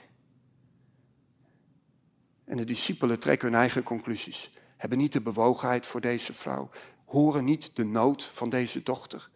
En 2.45 2.57
de 2.57 2.65
discipelen 2.65 3.19
trekken 3.19 3.49
hun 3.49 3.59
eigen 3.59 3.83
conclusies, 3.83 4.51
hebben 4.77 4.99
niet 4.99 5.13
de 5.13 5.21
bewogenheid 5.21 5.87
voor 5.87 6.01
deze 6.01 6.35
vrouw, 6.35 6.71
horen 7.05 7.45
niet 7.45 7.71
de 7.77 7.85
nood 7.85 8.25
van 8.25 8.51
deze 8.51 8.83
dochter. 8.83 9.29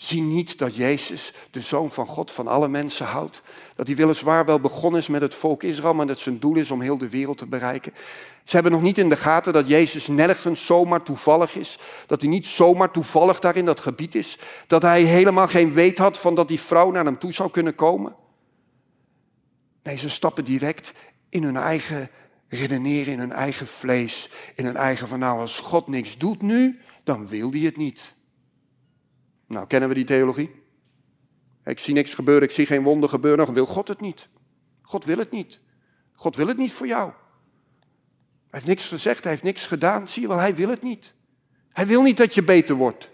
Zie 0.00 0.22
niet 0.22 0.58
dat 0.58 0.76
Jezus, 0.76 1.32
de 1.50 1.60
Zoon 1.60 1.90
van 1.90 2.06
God, 2.06 2.30
van 2.30 2.46
alle 2.46 2.68
mensen 2.68 3.06
houdt. 3.06 3.42
Dat 3.74 3.86
hij 3.86 3.96
weliswaar 3.96 4.44
wel 4.44 4.60
begonnen 4.60 5.00
is 5.00 5.06
met 5.06 5.20
het 5.20 5.34
volk 5.34 5.62
Israël, 5.62 5.94
maar 5.94 6.06
dat 6.06 6.18
zijn 6.18 6.38
doel 6.38 6.56
is 6.56 6.70
om 6.70 6.80
heel 6.80 6.98
de 6.98 7.08
wereld 7.08 7.38
te 7.38 7.46
bereiken. 7.46 7.92
Ze 8.44 8.54
hebben 8.54 8.72
nog 8.72 8.82
niet 8.82 8.98
in 8.98 9.08
de 9.08 9.16
gaten 9.16 9.52
dat 9.52 9.68
Jezus 9.68 10.06
nergens 10.06 10.66
zomaar 10.66 11.02
toevallig 11.02 11.56
is. 11.56 11.78
Dat 12.06 12.20
hij 12.20 12.30
niet 12.30 12.46
zomaar 12.46 12.90
toevallig 12.90 13.38
daar 13.38 13.56
in 13.56 13.64
dat 13.64 13.80
gebied 13.80 14.14
is. 14.14 14.38
Dat 14.66 14.82
hij 14.82 15.02
helemaal 15.02 15.48
geen 15.48 15.72
weet 15.72 15.98
had 15.98 16.18
van 16.18 16.34
dat 16.34 16.48
die 16.48 16.60
vrouw 16.60 16.90
naar 16.90 17.04
hem 17.04 17.18
toe 17.18 17.32
zou 17.32 17.50
kunnen 17.50 17.74
komen. 17.74 18.14
Nee, 19.82 19.96
ze 19.96 20.08
stappen 20.08 20.44
direct 20.44 20.92
in 21.28 21.42
hun 21.42 21.56
eigen 21.56 22.10
redeneren, 22.48 23.12
in 23.12 23.18
hun 23.18 23.32
eigen 23.32 23.66
vlees. 23.66 24.30
In 24.54 24.64
hun 24.64 24.76
eigen 24.76 25.08
van 25.08 25.18
nou, 25.18 25.40
als 25.40 25.60
God 25.60 25.88
niks 25.88 26.18
doet 26.18 26.42
nu, 26.42 26.80
dan 27.04 27.26
wil 27.26 27.50
hij 27.50 27.60
het 27.60 27.76
niet. 27.76 28.18
Nou, 29.50 29.66
kennen 29.66 29.88
we 29.88 29.94
die 29.94 30.04
theologie? 30.04 30.62
Ik 31.64 31.78
zie 31.78 31.94
niks 31.94 32.14
gebeuren, 32.14 32.42
ik 32.42 32.50
zie 32.50 32.66
geen 32.66 32.82
wonder 32.82 33.08
gebeuren, 33.08 33.44
dan 33.44 33.54
wil 33.54 33.66
God 33.66 33.88
het 33.88 34.00
niet. 34.00 34.28
God 34.82 35.04
wil 35.04 35.18
het 35.18 35.30
niet. 35.30 35.60
God 36.14 36.36
wil 36.36 36.46
het 36.46 36.56
niet 36.56 36.72
voor 36.72 36.86
jou. 36.86 37.10
Hij 37.10 38.48
heeft 38.50 38.66
niks 38.66 38.88
gezegd, 38.88 39.22
hij 39.22 39.32
heeft 39.32 39.44
niks 39.44 39.66
gedaan. 39.66 40.08
Zie 40.08 40.22
je 40.22 40.28
wel, 40.28 40.38
hij 40.38 40.54
wil 40.54 40.68
het 40.68 40.82
niet. 40.82 41.14
Hij 41.72 41.86
wil 41.86 42.02
niet 42.02 42.16
dat 42.16 42.34
je 42.34 42.42
beter 42.42 42.74
wordt. 42.74 43.10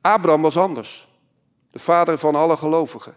Abraham 0.00 0.42
was 0.42 0.56
anders. 0.56 1.08
De 1.70 1.78
vader 1.78 2.18
van 2.18 2.34
alle 2.34 2.56
gelovigen. 2.56 3.16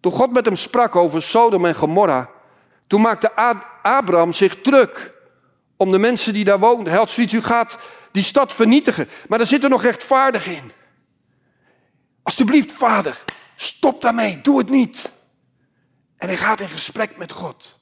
Toen 0.00 0.12
God 0.12 0.32
met 0.32 0.44
hem 0.44 0.56
sprak 0.56 0.96
over 0.96 1.22
Sodom 1.22 1.64
en 1.64 1.74
Gomorra, 1.74 2.30
toen 2.86 3.00
maakte 3.00 3.34
Abraham 3.82 4.32
zich 4.32 4.60
druk 4.60 5.17
om 5.78 5.90
de 5.90 5.98
mensen 5.98 6.32
die 6.32 6.44
daar 6.44 6.58
woonden. 6.58 6.88
Hij 6.88 6.98
had 6.98 7.10
zoiets, 7.10 7.32
u 7.32 7.42
gaat 7.42 7.78
die 8.12 8.22
stad 8.22 8.52
vernietigen, 8.52 9.08
maar 9.28 9.40
er 9.40 9.46
zit 9.46 9.64
er 9.64 9.70
nog 9.70 9.82
rechtvaardig 9.82 10.46
in. 10.46 10.72
Alsjeblieft, 12.22 12.72
vader, 12.72 13.24
stop 13.56 14.02
daarmee, 14.02 14.40
doe 14.40 14.58
het 14.58 14.68
niet. 14.68 15.12
En 16.16 16.28
hij 16.28 16.36
gaat 16.36 16.60
in 16.60 16.68
gesprek 16.68 17.16
met 17.16 17.32
God. 17.32 17.80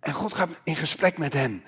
En 0.00 0.12
God 0.12 0.34
gaat 0.34 0.48
in 0.64 0.76
gesprek 0.76 1.18
met 1.18 1.32
hem. 1.32 1.62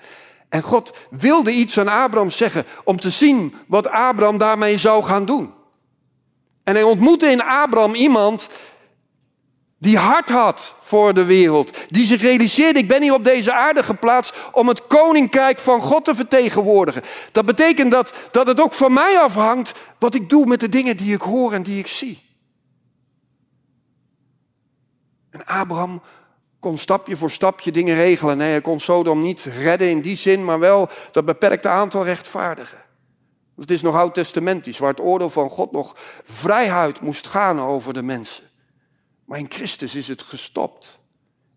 En 0.49 0.61
God 0.61 0.97
wilde 1.09 1.51
iets 1.51 1.79
aan 1.79 1.87
Abraham 1.87 2.29
zeggen 2.29 2.65
om 2.83 2.99
te 2.99 3.09
zien 3.09 3.55
wat 3.67 3.87
Abraham 3.87 4.37
daarmee 4.37 4.77
zou 4.77 5.03
gaan 5.03 5.25
doen. 5.25 5.53
En 6.63 6.73
hij 6.73 6.83
ontmoette 6.83 7.27
in 7.27 7.41
Abraham 7.41 7.95
iemand 7.95 8.49
die 9.85 9.97
hart 9.97 10.29
had 10.29 10.75
voor 10.79 11.13
de 11.13 11.23
wereld. 11.23 11.91
Die 11.91 12.05
zich 12.05 12.21
realiseerde, 12.21 12.79
ik 12.79 12.87
ben 12.87 13.01
hier 13.01 13.13
op 13.13 13.23
deze 13.23 13.53
aarde 13.53 13.83
geplaatst 13.83 14.33
om 14.51 14.67
het 14.67 14.87
koninkrijk 14.87 15.59
van 15.59 15.81
God 15.81 16.05
te 16.05 16.15
vertegenwoordigen. 16.15 17.01
Dat 17.31 17.45
betekent 17.45 17.91
dat, 17.91 18.29
dat 18.31 18.47
het 18.47 18.59
ook 18.61 18.73
van 18.73 18.93
mij 18.93 19.19
afhangt 19.19 19.73
wat 19.99 20.15
ik 20.15 20.29
doe 20.29 20.45
met 20.45 20.59
de 20.59 20.69
dingen 20.69 20.97
die 20.97 21.13
ik 21.13 21.21
hoor 21.21 21.53
en 21.53 21.63
die 21.63 21.79
ik 21.79 21.87
zie. 21.87 22.21
En 25.29 25.45
Abraham 25.45 26.01
kon 26.59 26.77
stapje 26.77 27.17
voor 27.17 27.31
stapje 27.31 27.71
dingen 27.71 27.95
regelen. 27.95 28.37
Nee, 28.37 28.49
hij 28.49 28.61
kon 28.61 28.79
Sodom 28.79 29.21
niet 29.21 29.43
redden 29.43 29.89
in 29.89 30.01
die 30.01 30.15
zin, 30.17 30.45
maar 30.45 30.59
wel 30.59 30.89
dat 31.11 31.25
beperkte 31.25 31.69
aantal 31.69 32.03
rechtvaardigen. 32.03 32.77
Het 33.57 33.71
is 33.71 33.81
nog 33.81 33.95
oud-testamentisch, 33.95 34.77
waar 34.77 34.89
het 34.89 34.99
oordeel 34.99 35.29
van 35.29 35.49
God 35.49 35.71
nog 35.71 35.95
vrijheid 36.23 37.01
moest 37.01 37.27
gaan 37.27 37.59
over 37.59 37.93
de 37.93 38.03
mensen. 38.03 38.43
Maar 39.25 39.39
in 39.39 39.51
Christus 39.51 39.95
is 39.95 40.07
het 40.07 40.21
gestopt. 40.21 40.99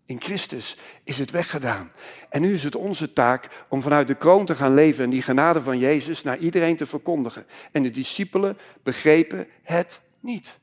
In 0.05 0.21
Christus 0.21 0.77
is 1.03 1.17
het 1.17 1.31
weggedaan. 1.31 1.91
En 2.29 2.41
nu 2.41 2.53
is 2.53 2.63
het 2.63 2.75
onze 2.75 3.13
taak 3.13 3.65
om 3.69 3.81
vanuit 3.81 4.07
de 4.07 4.15
kroon 4.15 4.45
te 4.45 4.55
gaan 4.55 4.73
leven 4.73 5.03
en 5.03 5.09
die 5.09 5.21
genade 5.21 5.61
van 5.61 5.77
Jezus 5.79 6.23
naar 6.23 6.37
iedereen 6.37 6.77
te 6.77 6.85
verkondigen. 6.85 7.45
En 7.71 7.83
de 7.83 7.89
discipelen 7.89 8.57
begrepen 8.83 9.47
het 9.63 10.01
niet. 10.19 10.59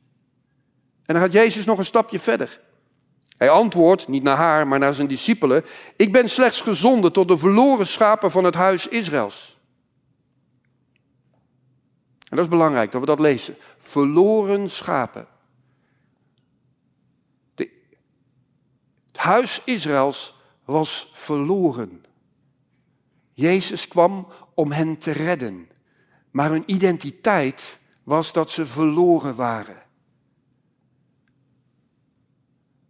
En 1.04 1.14
dan 1.14 1.22
gaat 1.22 1.32
Jezus 1.32 1.64
nog 1.64 1.78
een 1.78 1.84
stapje 1.84 2.18
verder. 2.18 2.60
Hij 3.36 3.50
antwoordt, 3.50 4.08
niet 4.08 4.22
naar 4.22 4.36
haar, 4.36 4.66
maar 4.68 4.78
naar 4.78 4.94
zijn 4.94 5.08
discipelen, 5.08 5.64
ik 5.96 6.12
ben 6.12 6.28
slechts 6.28 6.60
gezonden 6.60 7.12
tot 7.12 7.28
de 7.28 7.38
verloren 7.38 7.86
schapen 7.86 8.30
van 8.30 8.44
het 8.44 8.54
huis 8.54 8.88
Israëls. 8.88 9.58
En 12.28 12.36
dat 12.36 12.44
is 12.44 12.50
belangrijk 12.50 12.92
dat 12.92 13.00
we 13.00 13.06
dat 13.06 13.20
lezen. 13.20 13.56
Verloren 13.78 14.70
schapen. 14.70 15.26
Het 19.16 19.24
huis 19.24 19.60
Israëls 19.64 20.34
was 20.64 21.10
verloren. 21.12 22.04
Jezus 23.32 23.88
kwam 23.88 24.28
om 24.54 24.72
hen 24.72 24.98
te 24.98 25.10
redden, 25.10 25.68
maar 26.30 26.50
hun 26.50 26.62
identiteit 26.66 27.78
was 28.02 28.32
dat 28.32 28.50
ze 28.50 28.66
verloren 28.66 29.34
waren. 29.34 29.82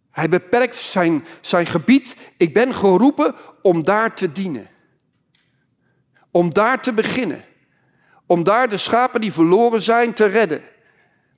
Hij 0.09 0.29
beperkt 0.29 0.75
zijn, 0.75 1.25
zijn 1.41 1.65
gebied. 1.65 2.33
Ik 2.37 2.53
ben 2.53 2.73
geroepen 2.73 3.35
om 3.61 3.83
daar 3.83 4.15
te 4.15 4.31
dienen. 4.31 4.69
Om 6.31 6.53
daar 6.53 6.81
te 6.81 6.93
beginnen. 6.93 7.45
Om 8.25 8.43
daar 8.43 8.69
de 8.69 8.77
schapen 8.77 9.21
die 9.21 9.33
verloren 9.33 9.81
zijn 9.81 10.13
te 10.13 10.25
redden. 10.25 10.63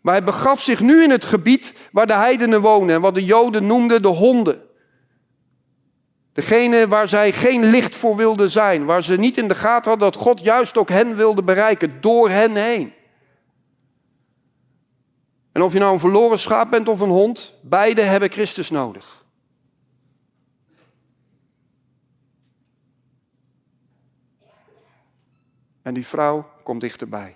Maar 0.01 0.13
hij 0.13 0.23
begaf 0.23 0.61
zich 0.61 0.79
nu 0.79 1.03
in 1.03 1.09
het 1.11 1.25
gebied 1.25 1.73
waar 1.91 2.07
de 2.07 2.13
heidenen 2.13 2.61
wonen 2.61 2.95
en 2.95 3.01
wat 3.01 3.15
de 3.15 3.25
Joden 3.25 3.65
noemden 3.65 4.01
de 4.01 4.07
honden. 4.07 4.67
Degene 6.33 6.87
waar 6.87 7.07
zij 7.07 7.31
geen 7.31 7.63
licht 7.63 7.95
voor 7.95 8.15
wilden 8.15 8.49
zijn, 8.49 8.85
waar 8.85 9.03
ze 9.03 9.15
niet 9.15 9.37
in 9.37 9.47
de 9.47 9.55
gaten 9.55 9.89
hadden 9.89 10.11
dat 10.11 10.21
God 10.21 10.43
juist 10.43 10.77
ook 10.77 10.89
hen 10.89 11.15
wilde 11.15 11.43
bereiken, 11.43 12.01
door 12.01 12.29
hen 12.29 12.55
heen. 12.55 12.93
En 15.51 15.61
of 15.61 15.73
je 15.73 15.79
nou 15.79 15.93
een 15.93 15.99
verloren 15.99 16.39
schaap 16.39 16.69
bent 16.69 16.87
of 16.87 16.99
een 16.99 17.09
hond, 17.09 17.53
beide 17.61 18.01
hebben 18.01 18.31
Christus 18.31 18.69
nodig. 18.69 19.25
En 25.81 25.93
die 25.93 26.07
vrouw 26.07 26.51
komt 26.63 26.81
dichterbij. 26.81 27.35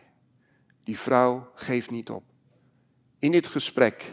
Die 0.84 1.00
vrouw 1.00 1.52
geeft 1.56 1.90
niet 1.90 2.10
op. 2.10 2.24
In 3.20 3.32
dit 3.32 3.48
gesprek 3.48 4.12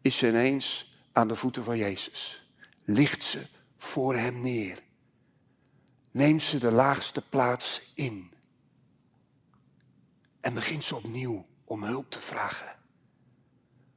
is 0.00 0.16
ze 0.16 0.28
ineens 0.28 0.94
aan 1.12 1.28
de 1.28 1.36
voeten 1.36 1.64
van 1.64 1.76
Jezus. 1.76 2.46
Ligt 2.84 3.22
ze 3.22 3.46
voor 3.82 4.16
hem 4.16 4.40
neer. 4.40 4.82
Neemt 6.10 6.42
ze 6.42 6.58
de 6.58 6.72
laagste 6.72 7.28
plaats 7.28 7.92
in. 7.94 8.32
En 10.40 10.54
begint 10.54 10.84
ze 10.84 10.96
opnieuw 10.96 11.46
om 11.64 11.82
hulp 11.84 12.10
te 12.10 12.20
vragen. 12.20 12.76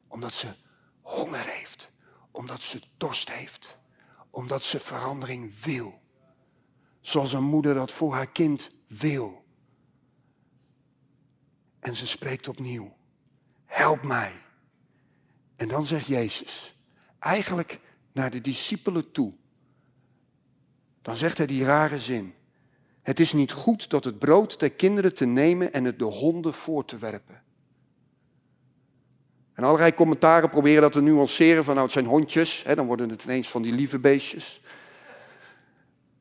Omdat 0.08 0.34
ze 0.34 0.56
honger 1.02 1.46
heeft. 1.46 1.92
Omdat 2.32 2.62
ze 2.62 2.82
dorst 2.98 3.32
heeft. 3.32 3.78
Omdat 4.30 4.64
ze 4.64 4.80
verandering 4.80 5.60
wil. 5.60 6.02
Zoals 7.02 7.34
een 7.34 7.44
moeder 7.44 7.74
dat 7.74 7.92
voor 7.92 8.14
haar 8.14 8.32
kind 8.32 8.72
wil. 8.88 9.46
En 11.80 11.96
ze 11.96 12.08
spreekt 12.08 12.48
opnieuw. 12.48 12.96
Help 13.66 14.04
mij. 14.04 14.42
En 15.56 15.68
dan 15.68 15.86
zegt 15.86 16.08
Jezus, 16.08 16.78
eigenlijk 17.20 17.80
naar 18.12 18.32
de 18.32 18.42
discipelen 18.42 19.12
toe 19.12 19.34
dan 21.06 21.16
zegt 21.16 21.38
hij 21.38 21.48
die 21.48 21.64
rare 21.64 22.00
zin. 22.00 22.34
Het 23.02 23.20
is 23.20 23.34
niet 23.34 23.52
goed 23.52 23.90
dat 23.90 24.04
het 24.04 24.20
brood 24.20 24.60
der 24.60 24.72
kinderen 24.72 25.16
te 25.16 25.26
nemen 25.26 25.74
en 25.74 25.84
het 25.84 26.00
de 26.00 26.06
honden 26.06 26.54
voor 26.54 26.86
te 26.86 26.98
werpen. 26.98 27.42
En 29.54 29.64
allerlei 29.64 29.94
commentaren 29.94 30.50
proberen 30.50 30.82
dat 30.82 30.92
te 30.92 31.02
nuanceren 31.02 31.64
van 31.64 31.74
nou 31.74 31.86
het 31.86 31.94
zijn 31.94 32.06
hondjes, 32.06 32.64
hè, 32.64 32.76
dan 32.76 32.86
worden 32.86 33.10
het 33.10 33.24
ineens 33.24 33.50
van 33.50 33.62
die 33.62 33.74
lieve 33.74 34.00
beestjes. 34.00 34.62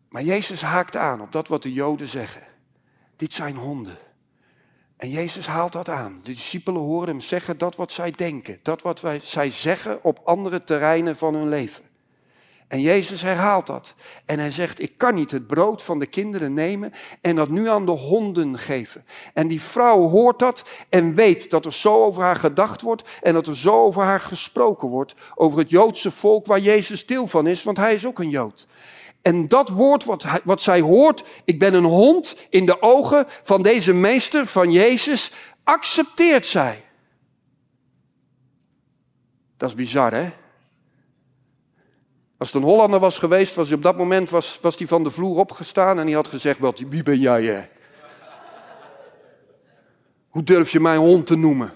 Maar 0.09 0.23
Jezus 0.23 0.63
haakt 0.63 0.97
aan 0.97 1.21
op 1.21 1.33
dat 1.33 1.49
wat 1.49 1.63
de 1.63 1.73
Joden 1.73 2.09
zeggen. 2.09 2.43
Dit 3.17 3.33
zijn 3.33 3.57
honden. 3.57 3.99
En 4.97 5.11
Jezus 5.11 5.47
haalt 5.47 5.73
dat 5.73 5.89
aan. 5.89 6.21
De 6.23 6.31
discipelen 6.31 6.83
horen 6.83 7.09
hem 7.09 7.21
zeggen 7.21 7.59
dat 7.59 7.77
wat 7.77 7.93
zij 7.93 8.11
denken, 8.11 8.59
dat 8.63 8.83
wat 8.83 9.01
wij, 9.01 9.21
zij 9.21 9.51
zeggen 9.51 10.05
op 10.05 10.21
andere 10.25 10.65
terreinen 10.65 11.17
van 11.17 11.35
hun 11.35 11.49
leven. 11.49 11.85
En 12.69 12.81
Jezus 12.81 13.23
herhaalt 13.23 13.67
dat. 13.67 13.95
En 14.25 14.39
hij 14.39 14.51
zegt, 14.51 14.81
ik 14.83 14.93
kan 14.97 15.15
niet 15.15 15.31
het 15.31 15.47
brood 15.47 15.83
van 15.83 15.99
de 15.99 16.07
kinderen 16.07 16.55
nemen 16.55 16.93
en 17.21 17.37
dat 17.37 17.49
nu 17.49 17.69
aan 17.69 17.87
de 17.87 17.93
honden 17.93 18.59
geven. 18.59 19.05
En 19.35 19.49
die 19.49 19.61
vrouw 19.61 20.09
hoort 20.09 20.39
dat 20.39 20.71
en 20.89 21.15
weet 21.15 21.51
dat 21.51 21.65
er 21.65 21.73
zo 21.73 22.05
over 22.05 22.23
haar 22.23 22.37
gedacht 22.37 22.83
wordt 22.83 23.03
en 23.23 23.33
dat 23.33 23.47
er 23.47 23.57
zo 23.57 23.85
over 23.85 24.03
haar 24.03 24.21
gesproken 24.21 24.89
wordt. 24.89 25.15
Over 25.35 25.59
het 25.59 25.71
Joodse 25.71 26.11
volk 26.11 26.47
waar 26.47 26.61
Jezus 26.61 27.07
deel 27.07 27.27
van 27.27 27.47
is, 27.47 27.63
want 27.63 27.77
hij 27.77 27.95
is 27.95 28.07
ook 28.07 28.19
een 28.19 28.31
Jood. 28.31 28.67
En 29.23 29.49
dat 29.49 29.69
woord 29.69 30.05
wat, 30.45 30.61
zij 30.63 30.81
hoort, 30.81 31.25
ik 31.45 31.59
ben 31.59 31.75
een 31.75 31.85
hond 31.85 32.37
in 32.51 32.67
de 32.67 32.83
ogen 32.83 33.25
van 33.29 33.63
deze 33.63 33.93
meester, 33.93 34.47
van 34.47 34.73
Jezus, 34.73 35.31
accepteert 35.63 36.47
zij. 36.47 36.85
Dat 39.57 39.69
is 39.69 39.75
bizar, 39.75 40.13
hè? 40.13 40.31
Als 42.45 42.53
het 42.53 42.63
een 42.63 42.69
Hollander 42.69 43.01
was 43.01 43.19
geweest, 43.19 43.55
was 43.55 43.69
hij 43.69 43.77
op 43.77 43.83
dat 43.83 43.97
moment 43.97 44.31
was, 44.31 44.59
was 44.61 44.77
hij 44.77 44.87
van 44.87 45.05
de 45.05 45.11
vloer 45.11 45.37
opgestaan 45.37 45.99
en 45.99 46.07
hij 46.07 46.15
had 46.15 46.29
gezegd, 46.29 46.59
wat, 46.59 46.79
wie 46.79 47.03
ben 47.03 47.19
jij? 47.19 47.45
Hè? 47.45 47.67
Hoe 50.29 50.43
durf 50.43 50.71
je 50.71 50.81
mij 50.81 50.97
hond 50.97 51.27
te 51.27 51.37
noemen? 51.37 51.73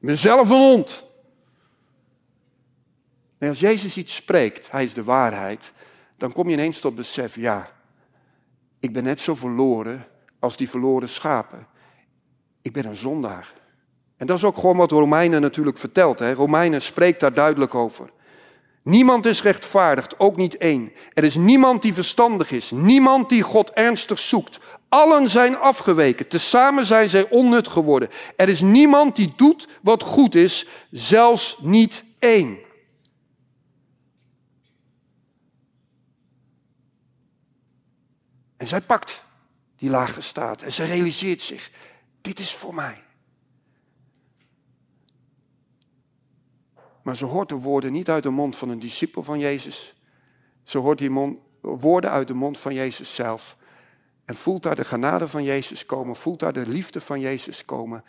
Ik 0.00 0.06
ben 0.06 0.16
zelf 0.16 0.50
een 0.50 0.56
hond. 0.56 1.04
Als 3.40 3.60
Jezus 3.60 3.96
iets 3.96 4.14
spreekt, 4.14 4.70
hij 4.70 4.84
is 4.84 4.94
de 4.94 5.04
waarheid, 5.04 5.72
dan 6.16 6.32
kom 6.32 6.46
je 6.46 6.52
ineens 6.52 6.80
tot 6.80 6.94
besef, 6.94 7.36
ja, 7.36 7.70
ik 8.80 8.92
ben 8.92 9.04
net 9.04 9.20
zo 9.20 9.34
verloren 9.34 10.06
als 10.38 10.56
die 10.56 10.70
verloren 10.70 11.08
schapen. 11.08 11.66
Ik 12.62 12.72
ben 12.72 12.86
een 12.86 12.96
zondaar. 12.96 13.52
En 14.16 14.26
dat 14.26 14.36
is 14.36 14.44
ook 14.44 14.56
gewoon 14.56 14.76
wat 14.76 14.90
Romeinen 14.90 15.40
natuurlijk 15.40 15.78
vertelt. 15.78 16.18
Hè? 16.18 16.32
Romeinen 16.32 16.82
spreekt 16.82 17.20
daar 17.20 17.32
duidelijk 17.32 17.74
over. 17.74 18.10
Niemand 18.82 19.26
is 19.26 19.42
rechtvaardigd, 19.42 20.18
ook 20.18 20.36
niet 20.36 20.56
één. 20.56 20.92
Er 21.12 21.24
is 21.24 21.34
niemand 21.34 21.82
die 21.82 21.94
verstandig 21.94 22.50
is, 22.50 22.70
niemand 22.70 23.28
die 23.28 23.42
God 23.42 23.70
ernstig 23.70 24.18
zoekt. 24.18 24.58
Allen 24.88 25.30
zijn 25.30 25.56
afgeweken, 25.56 26.28
tezamen 26.28 26.84
zijn 26.84 27.08
zij 27.08 27.30
onnut 27.30 27.68
geworden. 27.68 28.08
Er 28.36 28.48
is 28.48 28.60
niemand 28.60 29.16
die 29.16 29.32
doet 29.36 29.68
wat 29.82 30.02
goed 30.02 30.34
is, 30.34 30.66
zelfs 30.90 31.56
niet 31.60 32.04
één. 32.18 32.58
En 38.56 38.68
zij 38.68 38.80
pakt 38.80 39.24
die 39.76 39.90
lage 39.90 40.20
staat 40.20 40.62
en 40.62 40.72
zij 40.72 40.86
realiseert 40.86 41.42
zich, 41.42 41.70
dit 42.20 42.38
is 42.38 42.54
voor 42.54 42.74
mij. 42.74 43.02
Maar 47.08 47.16
ze 47.16 47.24
hoort 47.24 47.48
de 47.48 47.54
woorden 47.54 47.92
niet 47.92 48.10
uit 48.10 48.22
de 48.22 48.30
mond 48.30 48.56
van 48.56 48.68
een 48.68 48.78
discipel 48.78 49.22
van 49.22 49.38
Jezus. 49.38 49.94
Ze 50.62 50.78
hoort 50.78 50.98
die 50.98 51.38
woorden 51.60 52.10
uit 52.10 52.28
de 52.28 52.34
mond 52.34 52.58
van 52.58 52.74
Jezus 52.74 53.14
zelf. 53.14 53.56
En 54.24 54.34
voelt 54.34 54.62
daar 54.62 54.76
de 54.76 54.84
genade 54.84 55.28
van 55.28 55.44
Jezus 55.44 55.86
komen, 55.86 56.16
voelt 56.16 56.40
daar 56.40 56.52
de 56.52 56.66
liefde 56.66 57.00
van 57.00 57.20
Jezus 57.20 57.64
komen. 57.64 58.04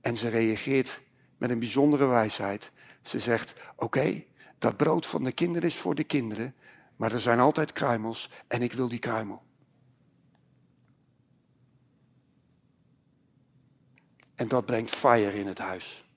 En 0.00 0.16
ze 0.16 0.28
reageert 0.28 1.02
met 1.38 1.50
een 1.50 1.58
bijzondere 1.58 2.06
wijsheid. 2.06 2.72
Ze 3.02 3.18
zegt, 3.18 3.54
oké, 3.76 4.24
dat 4.58 4.76
brood 4.76 5.06
van 5.06 5.24
de 5.24 5.32
kinderen 5.32 5.68
is 5.68 5.76
voor 5.76 5.94
de 5.94 6.04
kinderen, 6.04 6.54
maar 6.96 7.12
er 7.12 7.20
zijn 7.20 7.40
altijd 7.40 7.72
kruimels 7.72 8.30
en 8.46 8.62
ik 8.62 8.72
wil 8.72 8.88
die 8.88 8.98
kruimel. 8.98 9.42
En 14.34 14.48
dat 14.48 14.66
brengt 14.66 14.90
fire 14.90 15.38
in 15.38 15.46
het 15.46 15.58
huis. 15.58 16.07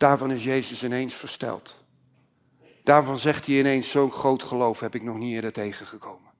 Daarvan 0.00 0.30
is 0.30 0.44
Jezus 0.44 0.84
ineens 0.84 1.14
versteld. 1.14 1.84
Daarvan 2.82 3.18
zegt 3.18 3.46
hij 3.46 3.58
ineens, 3.58 3.90
zo'n 3.90 4.12
groot 4.12 4.42
geloof 4.42 4.80
heb 4.80 4.94
ik 4.94 5.02
nog 5.02 5.18
niet 5.18 5.32
eerder 5.32 5.52
tegengekomen. 5.52 6.30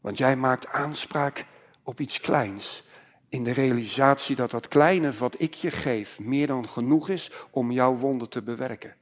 Want 0.00 0.18
jij 0.18 0.36
maakt 0.36 0.68
aanspraak 0.68 1.46
op 1.82 2.00
iets 2.00 2.20
kleins. 2.20 2.84
In 3.28 3.44
de 3.44 3.52
realisatie 3.52 4.36
dat 4.36 4.50
dat 4.50 4.68
kleine 4.68 5.12
wat 5.12 5.40
ik 5.40 5.54
je 5.54 5.70
geef 5.70 6.18
meer 6.18 6.46
dan 6.46 6.68
genoeg 6.68 7.08
is 7.08 7.30
om 7.50 7.70
jouw 7.70 7.94
wonder 7.96 8.28
te 8.28 8.42
bewerken. 8.42 8.94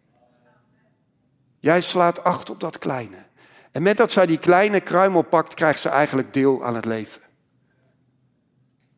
Jij 1.60 1.80
slaat 1.80 2.24
acht 2.24 2.50
op 2.50 2.60
dat 2.60 2.78
kleine. 2.78 3.26
En 3.72 3.82
met 3.82 3.96
dat 3.96 4.12
zij 4.12 4.26
die 4.26 4.38
kleine 4.38 4.80
kruimel 4.80 5.22
pakt, 5.22 5.54
krijgt 5.54 5.80
ze 5.80 5.88
eigenlijk 5.88 6.32
deel 6.32 6.64
aan 6.64 6.74
het 6.74 6.84
leven. 6.84 7.22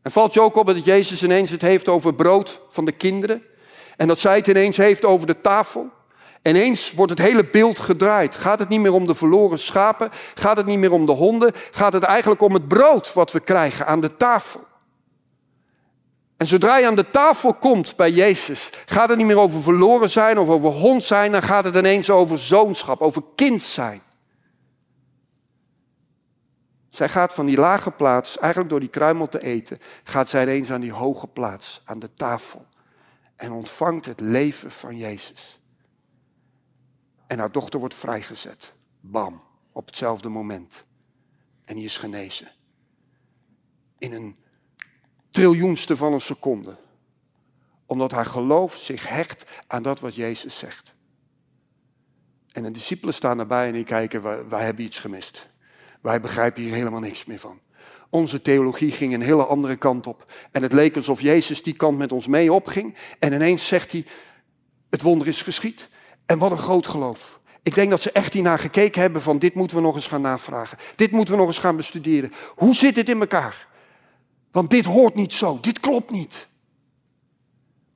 En 0.03 0.11
valt 0.11 0.35
je 0.35 0.41
ook 0.41 0.57
op 0.57 0.67
dat 0.67 0.85
Jezus 0.85 1.23
ineens 1.23 1.51
het 1.51 1.63
heeft 1.63 1.89
over 1.89 2.15
brood 2.15 2.61
van 2.69 2.85
de 2.85 2.93
kinderen. 2.93 3.55
En 3.97 4.07
dat 4.07 4.19
zij 4.19 4.37
het 4.37 4.47
ineens 4.47 4.77
heeft 4.77 5.05
over 5.05 5.27
de 5.27 5.41
tafel. 5.41 5.91
Ineens 6.43 6.93
wordt 6.93 7.11
het 7.11 7.21
hele 7.21 7.51
beeld 7.51 7.79
gedraaid. 7.79 8.37
Gaat 8.37 8.59
het 8.59 8.69
niet 8.69 8.81
meer 8.81 8.93
om 8.93 9.07
de 9.07 9.15
verloren 9.15 9.59
schapen? 9.59 10.11
Gaat 10.35 10.57
het 10.57 10.67
niet 10.67 10.79
meer 10.79 10.93
om 10.93 11.07
de 11.07 11.13
honden? 11.13 11.53
Gaat 11.71 11.93
het 11.93 12.03
eigenlijk 12.03 12.41
om 12.41 12.55
het 12.55 12.69
brood 12.69 13.13
wat 13.13 13.33
we 13.33 13.41
krijgen 13.41 13.87
aan 13.87 14.01
de 14.01 14.17
tafel? 14.17 14.65
En 16.37 16.47
zodra 16.47 16.79
je 16.79 16.87
aan 16.87 16.95
de 16.95 17.11
tafel 17.11 17.55
komt 17.55 17.97
bij 17.97 18.11
Jezus, 18.11 18.71
gaat 18.87 19.09
het 19.09 19.19
niet 19.19 19.27
meer 19.27 19.39
over 19.39 19.63
verloren 19.63 20.11
zijn 20.11 20.39
of 20.39 20.49
over 20.49 20.71
hond 20.71 21.03
zijn, 21.03 21.33
dan 21.33 21.43
gaat 21.43 21.65
het 21.65 21.75
ineens 21.75 22.11
over 22.11 22.39
zoonschap, 22.39 23.01
over 23.01 23.23
kind 23.35 23.63
zijn. 23.63 24.03
Zij 26.91 27.09
gaat 27.09 27.35
van 27.35 27.47
die 27.47 27.59
lage 27.59 27.91
plaats, 27.91 28.39
eigenlijk 28.39 28.71
door 28.71 28.81
die 28.81 28.89
kruimel 28.89 29.29
te 29.29 29.43
eten, 29.43 29.79
gaat 30.05 30.29
zij 30.29 30.43
ineens 30.43 30.71
aan 30.71 30.81
die 30.81 30.93
hoge 30.93 31.27
plaats, 31.27 31.81
aan 31.85 31.99
de 31.99 32.15
tafel 32.15 32.67
en 33.37 33.53
ontvangt 33.53 34.07
het 34.07 34.21
leven 34.21 34.71
van 34.71 34.97
Jezus. 34.97 35.61
En 37.27 37.39
haar 37.39 37.53
dochter 37.53 37.81
wordt 37.81 37.95
vrijgezet. 37.95 38.75
Bam, 39.01 39.43
op 39.73 39.87
hetzelfde 39.87 40.29
moment. 40.29 40.85
En 41.65 41.75
die 41.75 41.85
is 41.85 41.99
genezen. 41.99 42.53
In 43.99 44.13
een 44.13 44.37
triljoenste 45.31 45.97
van 45.97 46.13
een 46.13 46.21
seconde. 46.21 46.77
Omdat 47.87 48.11
haar 48.11 48.27
geloof 48.27 48.77
zich 48.77 49.09
hecht 49.09 49.51
aan 49.67 49.83
dat 49.83 50.01
wat 50.01 50.15
Jezus 50.15 50.59
zegt. 50.59 50.95
En 52.53 52.63
de 52.63 52.71
discipelen 52.71 53.15
staan 53.15 53.39
erbij 53.39 53.67
en 53.67 53.73
die 53.73 53.85
kijken, 53.85 54.23
wij, 54.23 54.49
wij 54.49 54.65
hebben 54.65 54.85
iets 54.85 54.99
gemist. 54.99 55.49
Wij 56.01 56.21
begrijpen 56.21 56.63
hier 56.63 56.75
helemaal 56.75 57.01
niks 57.01 57.25
meer 57.25 57.39
van. 57.39 57.61
Onze 58.11 58.43
theologie 58.43 58.91
ging 58.91 59.15
een 59.15 59.23
hele 59.23 59.47
andere 59.47 59.77
kant 59.77 60.07
op. 60.07 60.33
En 60.53 60.63
het 60.63 60.73
leek 60.73 60.97
alsof 60.97 61.21
Jezus 61.21 61.63
die 61.63 61.77
kant 61.77 61.99
met 61.99 62.13
ons 62.13 62.27
mee 62.27 62.53
opging. 62.53 62.95
En 63.19 63.33
ineens 63.33 63.67
zegt 63.67 63.93
hij, 63.93 64.07
het 64.91 65.03
wonder 65.03 65.29
is 65.29 65.43
geschied. 65.43 65.89
En 66.27 66.39
wat 66.39 66.51
een 66.51 66.59
groot 66.59 66.87
geloof. 66.87 67.41
Ik 67.63 67.75
denk 67.75 67.91
dat 67.91 68.01
ze 68.01 68.13
echt 68.13 68.33
hiernaar 68.33 68.59
gekeken 68.59 69.01
hebben 69.01 69.23
van 69.23 69.39
dit 69.39 69.55
moeten 69.55 69.77
we 69.77 69.83
nog 69.83 69.95
eens 69.95 70.07
gaan 70.07 70.21
navragen. 70.21 70.79
Dit 70.97 71.11
moeten 71.11 71.35
we 71.35 71.41
nog 71.41 71.49
eens 71.49 71.59
gaan 71.59 71.77
bestuderen. 71.77 72.33
Hoe 72.57 72.75
zit 72.75 72.95
dit 72.95 73.09
in 73.09 73.21
elkaar? 73.21 73.69
Want 74.51 74.71
dit 74.71 74.85
hoort 74.85 75.15
niet 75.15 75.33
zo, 75.33 75.59
dit 75.61 75.81
klopt 75.81 76.11
niet. 76.11 76.49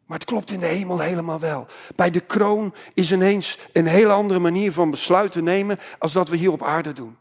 Maar 0.06 0.18
het 0.18 0.28
klopt 0.28 0.50
in 0.50 0.60
de 0.60 0.66
hemel 0.66 0.98
helemaal 0.98 1.38
wel. 1.38 1.66
Bij 1.96 2.10
de 2.10 2.20
kroon 2.20 2.74
is 2.94 3.12
ineens 3.12 3.58
een 3.72 3.86
hele 3.86 4.12
andere 4.12 4.40
manier 4.40 4.72
van 4.72 4.90
besluiten 4.90 5.44
nemen 5.44 5.78
als 5.98 6.12
dat 6.12 6.28
we 6.28 6.36
hier 6.36 6.52
op 6.52 6.62
aarde 6.62 6.92
doen. 6.92 7.16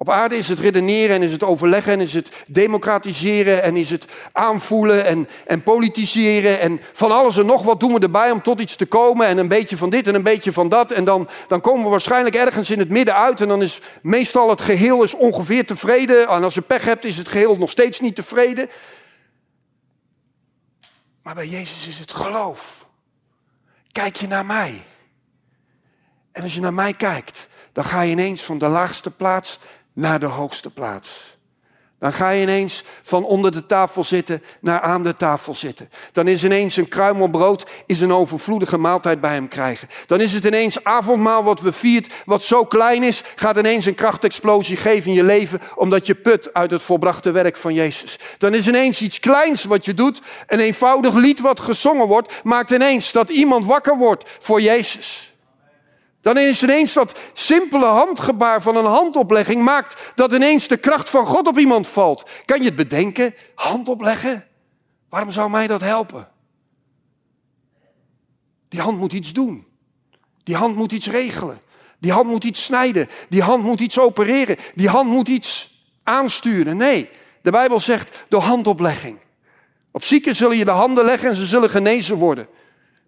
Op 0.00 0.10
aarde 0.10 0.36
is 0.36 0.48
het 0.48 0.58
redeneren 0.58 1.16
en 1.16 1.22
is 1.22 1.32
het 1.32 1.42
overleggen 1.42 1.92
en 1.92 2.00
is 2.00 2.12
het 2.12 2.44
democratiseren 2.46 3.62
en 3.62 3.76
is 3.76 3.90
het 3.90 4.04
aanvoelen 4.32 5.04
en, 5.04 5.28
en 5.46 5.62
politiseren 5.62 6.60
en 6.60 6.80
van 6.92 7.12
alles 7.12 7.36
en 7.36 7.46
nog 7.46 7.62
wat 7.62 7.80
doen 7.80 7.92
we 7.92 7.98
erbij 7.98 8.30
om 8.30 8.42
tot 8.42 8.60
iets 8.60 8.76
te 8.76 8.86
komen 8.86 9.26
en 9.26 9.38
een 9.38 9.48
beetje 9.48 9.76
van 9.76 9.90
dit 9.90 10.06
en 10.06 10.14
een 10.14 10.22
beetje 10.22 10.52
van 10.52 10.68
dat 10.68 10.90
en 10.90 11.04
dan, 11.04 11.28
dan 11.48 11.60
komen 11.60 11.84
we 11.84 11.90
waarschijnlijk 11.90 12.34
ergens 12.34 12.70
in 12.70 12.78
het 12.78 12.90
midden 12.90 13.14
uit 13.14 13.40
en 13.40 13.48
dan 13.48 13.62
is 13.62 13.80
meestal 14.02 14.50
het 14.50 14.60
geheel 14.60 15.02
is 15.02 15.14
ongeveer 15.14 15.66
tevreden 15.66 16.28
en 16.28 16.44
als 16.44 16.54
je 16.54 16.60
pech 16.60 16.84
hebt 16.84 17.04
is 17.04 17.16
het 17.16 17.28
geheel 17.28 17.56
nog 17.56 17.70
steeds 17.70 18.00
niet 18.00 18.14
tevreden. 18.14 18.68
Maar 21.22 21.34
bij 21.34 21.46
Jezus 21.46 21.88
is 21.88 21.98
het 21.98 22.12
geloof. 22.12 22.88
Kijk 23.92 24.16
je 24.16 24.26
naar 24.26 24.46
mij. 24.46 24.82
En 26.32 26.42
als 26.42 26.54
je 26.54 26.60
naar 26.60 26.74
mij 26.74 26.94
kijkt, 26.94 27.48
dan 27.72 27.84
ga 27.84 28.00
je 28.00 28.10
ineens 28.10 28.42
van 28.42 28.58
de 28.58 28.68
laagste 28.68 29.10
plaats 29.10 29.58
naar 29.98 30.20
de 30.20 30.26
hoogste 30.26 30.70
plaats. 30.70 31.36
Dan 31.98 32.12
ga 32.12 32.30
je 32.30 32.42
ineens 32.42 32.82
van 33.02 33.24
onder 33.24 33.52
de 33.52 33.66
tafel 33.66 34.04
zitten 34.04 34.42
naar 34.60 34.80
aan 34.80 35.02
de 35.02 35.16
tafel 35.16 35.54
zitten. 35.54 35.90
Dan 36.12 36.28
is 36.28 36.44
ineens 36.44 36.76
een 36.76 36.88
kruimelbrood 36.88 37.70
is 37.86 38.00
een 38.00 38.12
overvloedige 38.12 38.76
maaltijd 38.76 39.20
bij 39.20 39.32
hem 39.32 39.48
krijgen. 39.48 39.88
Dan 40.06 40.20
is 40.20 40.32
het 40.32 40.44
ineens 40.44 40.84
avondmaal 40.84 41.44
wat 41.44 41.60
we 41.60 41.72
viert, 41.72 42.12
wat 42.24 42.42
zo 42.42 42.64
klein 42.64 43.02
is, 43.02 43.22
gaat 43.36 43.58
ineens 43.58 43.86
een 43.86 43.94
krachtexplosie 43.94 44.76
geven 44.76 45.10
in 45.10 45.16
je 45.16 45.24
leven, 45.24 45.60
omdat 45.74 46.06
je 46.06 46.14
put 46.14 46.54
uit 46.54 46.70
het 46.70 46.82
volbrachte 46.82 47.30
werk 47.30 47.56
van 47.56 47.74
Jezus. 47.74 48.18
Dan 48.38 48.54
is 48.54 48.68
ineens 48.68 49.02
iets 49.02 49.20
kleins 49.20 49.64
wat 49.64 49.84
je 49.84 49.94
doet, 49.94 50.20
een 50.46 50.60
eenvoudig 50.60 51.14
lied 51.14 51.40
wat 51.40 51.60
gezongen 51.60 52.06
wordt, 52.06 52.44
maakt 52.44 52.70
ineens 52.70 53.12
dat 53.12 53.30
iemand 53.30 53.64
wakker 53.64 53.96
wordt 53.96 54.24
voor 54.38 54.60
Jezus. 54.60 55.27
Dan 56.20 56.38
is 56.38 56.62
ineens 56.62 56.92
dat 56.92 57.20
simpele 57.32 57.86
handgebaar 57.86 58.62
van 58.62 58.76
een 58.76 58.84
handoplegging 58.84 59.62
maakt 59.62 60.12
dat 60.14 60.32
ineens 60.32 60.68
de 60.68 60.76
kracht 60.76 61.10
van 61.10 61.26
God 61.26 61.46
op 61.46 61.58
iemand 61.58 61.86
valt. 61.86 62.30
Kan 62.44 62.58
je 62.58 62.64
het 62.64 62.76
bedenken? 62.76 63.34
Hand 63.54 63.88
opleggen? 63.88 64.46
Waarom 65.08 65.30
zou 65.30 65.50
mij 65.50 65.66
dat 65.66 65.80
helpen? 65.80 66.28
Die 68.68 68.80
hand 68.80 68.98
moet 68.98 69.12
iets 69.12 69.32
doen. 69.32 69.66
Die 70.42 70.56
hand 70.56 70.76
moet 70.76 70.92
iets 70.92 71.08
regelen. 71.08 71.60
Die 71.98 72.12
hand 72.12 72.28
moet 72.28 72.44
iets 72.44 72.64
snijden. 72.64 73.08
Die 73.28 73.42
hand 73.42 73.62
moet 73.64 73.80
iets 73.80 73.98
opereren. 73.98 74.56
Die 74.74 74.88
hand 74.88 75.10
moet 75.10 75.28
iets 75.28 75.80
aansturen. 76.02 76.76
Nee, 76.76 77.10
de 77.42 77.50
Bijbel 77.50 77.80
zegt 77.80 78.24
door 78.28 78.40
handoplegging. 78.40 79.18
Op 79.90 80.04
zieken 80.04 80.36
zullen 80.36 80.56
je 80.56 80.64
de 80.64 80.70
handen 80.70 81.04
leggen 81.04 81.28
en 81.28 81.34
ze 81.34 81.46
zullen 81.46 81.70
genezen 81.70 82.16
worden. 82.16 82.48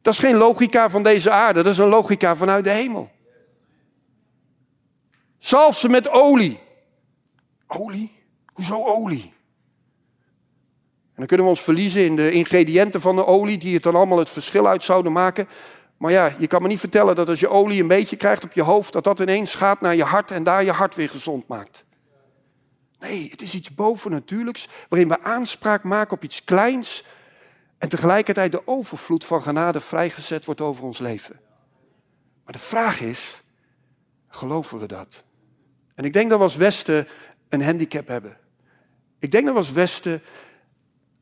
Dat 0.02 0.12
is 0.12 0.18
geen 0.18 0.36
logica 0.36 0.90
van 0.90 1.02
deze 1.02 1.30
aarde, 1.30 1.62
dat 1.62 1.72
is 1.72 1.78
een 1.78 1.88
logica 1.88 2.36
vanuit 2.36 2.64
de 2.64 2.70
hemel. 2.70 3.10
Zalf 5.38 5.78
ze 5.78 5.88
met 5.88 6.08
olie. 6.08 6.60
Olie? 7.66 8.12
Hoezo 8.52 8.84
olie? 8.84 9.32
En 11.04 11.16
dan 11.16 11.26
kunnen 11.26 11.46
we 11.46 11.52
ons 11.52 11.62
verliezen 11.62 12.04
in 12.04 12.16
de 12.16 12.30
ingrediënten 12.30 13.00
van 13.00 13.16
de 13.16 13.26
olie, 13.26 13.58
die 13.58 13.74
het 13.74 13.82
dan 13.82 13.94
allemaal 13.94 14.18
het 14.18 14.30
verschil 14.30 14.68
uit 14.68 14.82
zouden 14.82 15.12
maken. 15.12 15.48
Maar 15.96 16.12
ja, 16.12 16.34
je 16.38 16.46
kan 16.46 16.62
me 16.62 16.68
niet 16.68 16.80
vertellen 16.80 17.14
dat 17.14 17.28
als 17.28 17.40
je 17.40 17.48
olie 17.48 17.80
een 17.80 17.88
beetje 17.88 18.16
krijgt 18.16 18.44
op 18.44 18.52
je 18.52 18.62
hoofd, 18.62 18.92
dat 18.92 19.04
dat 19.04 19.20
ineens 19.20 19.54
gaat 19.54 19.80
naar 19.80 19.96
je 19.96 20.04
hart 20.04 20.30
en 20.30 20.44
daar 20.44 20.64
je 20.64 20.72
hart 20.72 20.94
weer 20.94 21.08
gezond 21.08 21.48
maakt. 21.48 21.84
Nee, 22.98 23.28
het 23.30 23.42
is 23.42 23.54
iets 23.54 23.74
bovennatuurlijks 23.74 24.68
waarin 24.88 25.08
we 25.08 25.22
aanspraak 25.22 25.82
maken 25.82 26.16
op 26.16 26.24
iets 26.24 26.44
kleins 26.44 27.04
en 27.80 27.88
tegelijkertijd 27.88 28.52
de 28.52 28.66
overvloed 28.66 29.24
van 29.24 29.42
genade 29.42 29.80
vrijgezet 29.80 30.44
wordt 30.44 30.60
over 30.60 30.84
ons 30.84 30.98
leven. 30.98 31.40
Maar 32.44 32.52
de 32.52 32.58
vraag 32.58 33.00
is, 33.00 33.42
geloven 34.28 34.78
we 34.78 34.86
dat? 34.86 35.24
En 35.94 36.04
ik 36.04 36.12
denk 36.12 36.30
dat 36.30 36.38
we 36.38 36.44
als 36.44 36.56
Westen 36.56 37.08
een 37.48 37.62
handicap 37.62 38.06
hebben. 38.06 38.36
Ik 39.18 39.30
denk 39.30 39.44
dat 39.44 39.52
we 39.52 39.58
als 39.60 39.72
Westen 39.72 40.22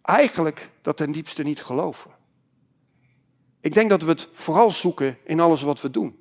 eigenlijk 0.03 0.71
dat 0.83 0.97
ten 0.97 1.13
diepste 1.13 1.43
niet 1.43 1.63
geloven. 1.63 2.11
Ik 3.61 3.75
denk 3.75 3.91
dat 3.91 4.03
we 4.03 4.09
het 4.09 4.29
vooral 4.33 4.71
zoeken 4.71 5.19
in 5.25 5.41
alles 5.41 5.63
wat 5.63 5.81
we 5.81 5.91
doen. 5.91 6.19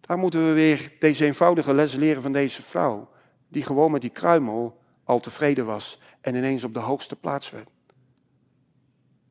Daar 0.00 0.18
moeten 0.18 0.46
we 0.46 0.52
weer 0.52 0.92
deze 0.98 1.24
eenvoudige 1.24 1.74
les 1.74 1.94
leren 1.94 2.22
van 2.22 2.32
deze 2.32 2.62
vrouw, 2.62 3.10
die 3.48 3.62
gewoon 3.62 3.90
met 3.90 4.00
die 4.00 4.10
kruimel 4.10 4.80
al 5.04 5.20
tevreden 5.20 5.66
was 5.66 6.00
en 6.20 6.34
ineens 6.34 6.64
op 6.64 6.74
de 6.74 6.80
hoogste 6.80 7.16
plaats 7.16 7.50
werd. 7.50 7.72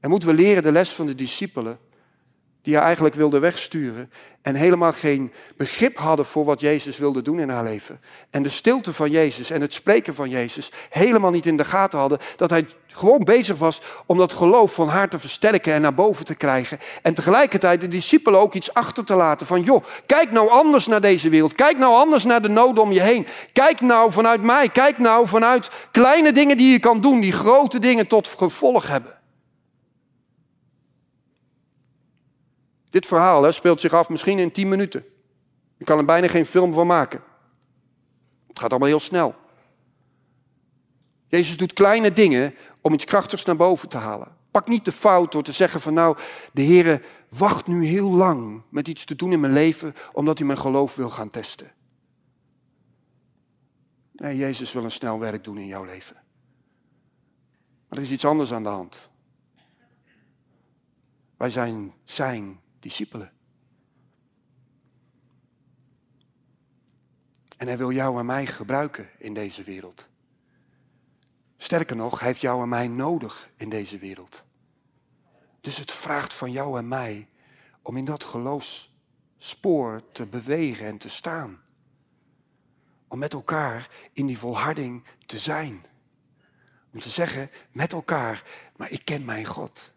En 0.03 0.09
moeten 0.09 0.29
we 0.29 0.35
leren 0.35 0.63
de 0.63 0.71
les 0.71 0.89
van 0.89 1.05
de 1.05 1.15
discipelen, 1.15 1.79
die 2.61 2.75
haar 2.75 2.83
eigenlijk 2.83 3.15
wilden 3.15 3.41
wegsturen 3.41 4.11
en 4.41 4.55
helemaal 4.55 4.93
geen 4.93 5.33
begrip 5.57 5.97
hadden 5.97 6.25
voor 6.25 6.45
wat 6.45 6.59
Jezus 6.59 6.97
wilde 6.97 7.21
doen 7.21 7.39
in 7.39 7.49
haar 7.49 7.63
leven. 7.63 7.99
En 8.29 8.43
de 8.43 8.49
stilte 8.49 8.93
van 8.93 9.11
Jezus 9.11 9.49
en 9.49 9.61
het 9.61 9.73
spreken 9.73 10.15
van 10.15 10.29
Jezus 10.29 10.71
helemaal 10.89 11.31
niet 11.31 11.45
in 11.45 11.57
de 11.57 11.63
gaten 11.65 11.99
hadden, 11.99 12.19
dat 12.35 12.49
hij 12.49 12.65
gewoon 12.87 13.23
bezig 13.23 13.57
was 13.57 13.81
om 14.05 14.17
dat 14.17 14.33
geloof 14.33 14.73
van 14.73 14.87
haar 14.87 15.09
te 15.09 15.19
versterken 15.19 15.73
en 15.73 15.81
naar 15.81 15.93
boven 15.93 16.25
te 16.25 16.35
krijgen. 16.35 16.79
En 17.01 17.13
tegelijkertijd 17.13 17.81
de 17.81 17.87
discipelen 17.87 18.39
ook 18.39 18.53
iets 18.53 18.73
achter 18.73 19.05
te 19.05 19.15
laten 19.15 19.45
van, 19.47 19.61
joh, 19.61 19.83
kijk 20.05 20.31
nou 20.31 20.49
anders 20.49 20.87
naar 20.87 21.01
deze 21.01 21.29
wereld. 21.29 21.53
Kijk 21.53 21.77
nou 21.77 21.93
anders 21.93 22.23
naar 22.23 22.41
de 22.41 22.49
noden 22.49 22.83
om 22.83 22.91
je 22.91 23.01
heen. 23.01 23.27
Kijk 23.53 23.81
nou 23.81 24.11
vanuit 24.11 24.41
mij. 24.41 24.69
Kijk 24.69 24.97
nou 24.97 25.27
vanuit 25.27 25.69
kleine 25.91 26.31
dingen 26.31 26.57
die 26.57 26.71
je 26.71 26.79
kan 26.79 27.01
doen, 27.01 27.19
die 27.19 27.33
grote 27.33 27.79
dingen 27.79 28.07
tot 28.07 28.27
gevolg 28.27 28.87
hebben. 28.87 29.21
Dit 32.93 33.05
verhaal 33.05 33.43
hè, 33.43 33.51
speelt 33.51 33.81
zich 33.81 33.93
af 33.93 34.09
misschien 34.09 34.39
in 34.39 34.51
10 34.51 34.67
minuten. 34.67 35.05
Je 35.77 35.85
kan 35.85 35.97
er 35.97 36.05
bijna 36.05 36.27
geen 36.27 36.45
film 36.45 36.73
van 36.73 36.87
maken. 36.87 37.23
Het 38.47 38.59
gaat 38.59 38.69
allemaal 38.69 38.87
heel 38.87 38.99
snel. 38.99 39.35
Jezus 41.27 41.57
doet 41.57 41.73
kleine 41.73 42.11
dingen 42.11 42.55
om 42.81 42.93
iets 42.93 43.05
krachtigs 43.05 43.45
naar 43.45 43.55
boven 43.55 43.89
te 43.89 43.97
halen. 43.97 44.35
Pak 44.51 44.67
niet 44.67 44.85
de 44.85 44.91
fout 44.91 45.31
door 45.31 45.43
te 45.43 45.51
zeggen 45.51 45.81
van 45.81 45.93
nou, 45.93 46.17
de 46.51 46.61
Heer 46.61 47.05
wacht 47.29 47.67
nu 47.67 47.85
heel 47.85 48.11
lang 48.11 48.63
met 48.69 48.87
iets 48.87 49.05
te 49.05 49.15
doen 49.15 49.31
in 49.31 49.39
mijn 49.39 49.53
leven 49.53 49.95
omdat 50.11 50.37
hij 50.37 50.47
mijn 50.47 50.59
geloof 50.59 50.95
wil 50.95 51.09
gaan 51.09 51.29
testen. 51.29 51.71
Nee, 54.11 54.37
Jezus 54.37 54.73
wil 54.73 54.83
een 54.83 54.91
snel 54.91 55.19
werk 55.19 55.43
doen 55.43 55.57
in 55.57 55.67
jouw 55.67 55.83
leven. 55.83 56.15
Maar 57.87 57.97
er 57.97 58.03
is 58.03 58.11
iets 58.11 58.25
anders 58.25 58.53
aan 58.53 58.63
de 58.63 58.69
hand. 58.69 59.09
Wij 61.37 61.49
zijn 61.49 61.93
zijn 62.03 62.61
discipelen. 62.83 63.31
En 67.57 67.67
hij 67.67 67.77
wil 67.77 67.91
jou 67.91 68.19
en 68.19 68.25
mij 68.25 68.45
gebruiken 68.45 69.09
in 69.17 69.33
deze 69.33 69.63
wereld. 69.63 70.09
Sterker 71.57 71.95
nog, 71.95 72.19
hij 72.19 72.27
heeft 72.27 72.41
jou 72.41 72.61
en 72.61 72.69
mij 72.69 72.87
nodig 72.87 73.49
in 73.55 73.69
deze 73.69 73.97
wereld. 73.97 74.45
Dus 75.61 75.77
het 75.77 75.91
vraagt 75.91 76.33
van 76.33 76.51
jou 76.51 76.77
en 76.77 76.87
mij 76.87 77.29
om 77.81 77.97
in 77.97 78.05
dat 78.05 78.23
geloofsspoor 78.23 80.03
te 80.11 80.25
bewegen 80.25 80.85
en 80.85 80.97
te 80.97 81.09
staan. 81.09 81.61
Om 83.07 83.19
met 83.19 83.33
elkaar 83.33 83.89
in 84.13 84.25
die 84.25 84.37
volharding 84.37 85.03
te 85.25 85.39
zijn. 85.39 85.85
Om 86.93 86.99
te 86.99 87.09
zeggen 87.09 87.49
met 87.71 87.93
elkaar, 87.93 88.43
maar 88.75 88.91
ik 88.91 89.05
ken 89.05 89.25
mijn 89.25 89.45
God. 89.45 89.92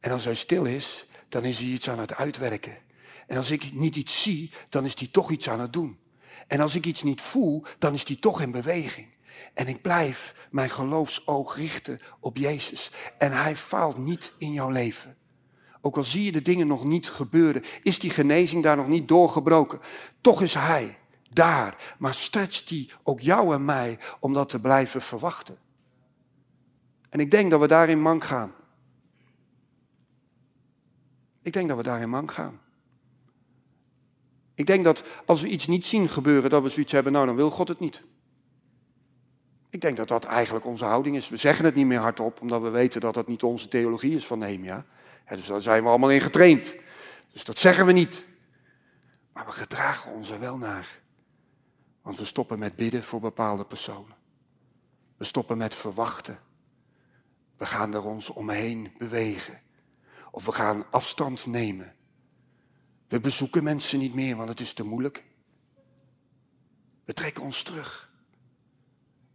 En 0.00 0.10
als 0.10 0.24
hij 0.24 0.34
stil 0.34 0.64
is, 0.64 1.06
dan 1.28 1.44
is 1.44 1.58
hij 1.58 1.66
iets 1.66 1.90
aan 1.90 1.98
het 1.98 2.14
uitwerken. 2.14 2.78
En 3.26 3.36
als 3.36 3.50
ik 3.50 3.72
niet 3.72 3.96
iets 3.96 4.22
zie, 4.22 4.52
dan 4.68 4.84
is 4.84 4.98
hij 4.98 5.08
toch 5.08 5.30
iets 5.30 5.48
aan 5.48 5.60
het 5.60 5.72
doen. 5.72 5.98
En 6.46 6.60
als 6.60 6.74
ik 6.74 6.86
iets 6.86 7.02
niet 7.02 7.20
voel, 7.20 7.64
dan 7.78 7.94
is 7.94 8.06
hij 8.06 8.16
toch 8.16 8.40
in 8.40 8.50
beweging. 8.50 9.08
En 9.54 9.66
ik 9.66 9.82
blijf 9.82 10.34
mijn 10.50 10.70
geloofsoog 10.70 11.56
richten 11.56 12.00
op 12.20 12.36
Jezus. 12.36 12.90
En 13.18 13.32
hij 13.32 13.56
faalt 13.56 13.98
niet 13.98 14.32
in 14.38 14.52
jouw 14.52 14.70
leven. 14.70 15.16
Ook 15.80 15.96
al 15.96 16.02
zie 16.02 16.24
je 16.24 16.32
de 16.32 16.42
dingen 16.42 16.66
nog 16.66 16.84
niet 16.84 17.08
gebeuren, 17.08 17.62
is 17.82 17.98
die 17.98 18.10
genezing 18.10 18.62
daar 18.62 18.76
nog 18.76 18.88
niet 18.88 19.08
doorgebroken. 19.08 19.80
Toch 20.20 20.42
is 20.42 20.54
hij 20.54 20.98
daar, 21.30 21.94
maar 21.98 22.14
stretcht 22.14 22.68
hij 22.68 22.90
ook 23.02 23.20
jou 23.20 23.54
en 23.54 23.64
mij 23.64 23.98
om 24.20 24.32
dat 24.32 24.48
te 24.48 24.60
blijven 24.60 25.02
verwachten. 25.02 25.58
En 27.08 27.20
ik 27.20 27.30
denk 27.30 27.50
dat 27.50 27.60
we 27.60 27.68
daarin 27.68 28.02
mank 28.02 28.24
gaan. 28.24 28.54
Ik 31.42 31.52
denk 31.52 31.68
dat 31.68 31.76
we 31.76 31.82
daarin 31.82 32.10
mank 32.10 32.32
gaan. 32.32 32.60
Ik 34.54 34.66
denk 34.66 34.84
dat 34.84 35.02
als 35.26 35.40
we 35.40 35.48
iets 35.48 35.66
niet 35.66 35.84
zien 35.84 36.08
gebeuren, 36.08 36.50
dat 36.50 36.62
we 36.62 36.68
zoiets 36.68 36.92
hebben, 36.92 37.12
nou 37.12 37.26
dan 37.26 37.36
wil 37.36 37.50
God 37.50 37.68
het 37.68 37.80
niet. 37.80 38.02
Ik 39.70 39.80
denk 39.80 39.96
dat 39.96 40.08
dat 40.08 40.24
eigenlijk 40.24 40.66
onze 40.66 40.84
houding 40.84 41.16
is. 41.16 41.28
We 41.28 41.36
zeggen 41.36 41.64
het 41.64 41.74
niet 41.74 41.86
meer 41.86 41.98
hardop, 41.98 42.40
omdat 42.40 42.62
we 42.62 42.68
weten 42.68 43.00
dat 43.00 43.14
dat 43.14 43.28
niet 43.28 43.42
onze 43.42 43.68
theologie 43.68 44.16
is 44.16 44.26
van 44.26 44.38
Nehemia. 44.38 44.84
dus 45.28 45.46
daar 45.46 45.60
zijn 45.60 45.82
we 45.82 45.88
allemaal 45.88 46.10
in 46.10 46.20
getraind. 46.20 46.76
Dus 47.32 47.44
dat 47.44 47.58
zeggen 47.58 47.86
we 47.86 47.92
niet. 47.92 48.26
Maar 49.32 49.46
we 49.46 49.52
gedragen 49.52 50.12
ons 50.12 50.30
er 50.30 50.40
wel 50.40 50.56
naar. 50.56 51.00
Want 52.02 52.18
we 52.18 52.24
stoppen 52.24 52.58
met 52.58 52.76
bidden 52.76 53.02
voor 53.02 53.20
bepaalde 53.20 53.64
personen. 53.64 54.16
We 55.16 55.24
stoppen 55.24 55.58
met 55.58 55.74
verwachten. 55.74 56.38
We 57.56 57.66
gaan 57.66 57.94
er 57.94 58.04
ons 58.04 58.30
omheen 58.30 58.92
bewegen. 58.98 59.60
Of 60.30 60.44
we 60.44 60.52
gaan 60.52 60.84
afstand 60.90 61.46
nemen. 61.46 61.94
We 63.08 63.20
bezoeken 63.20 63.64
mensen 63.64 63.98
niet 63.98 64.14
meer, 64.14 64.36
want 64.36 64.48
het 64.48 64.60
is 64.60 64.72
te 64.72 64.84
moeilijk. 64.84 65.24
We 67.04 67.12
trekken 67.12 67.42
ons 67.42 67.62
terug. 67.62 68.10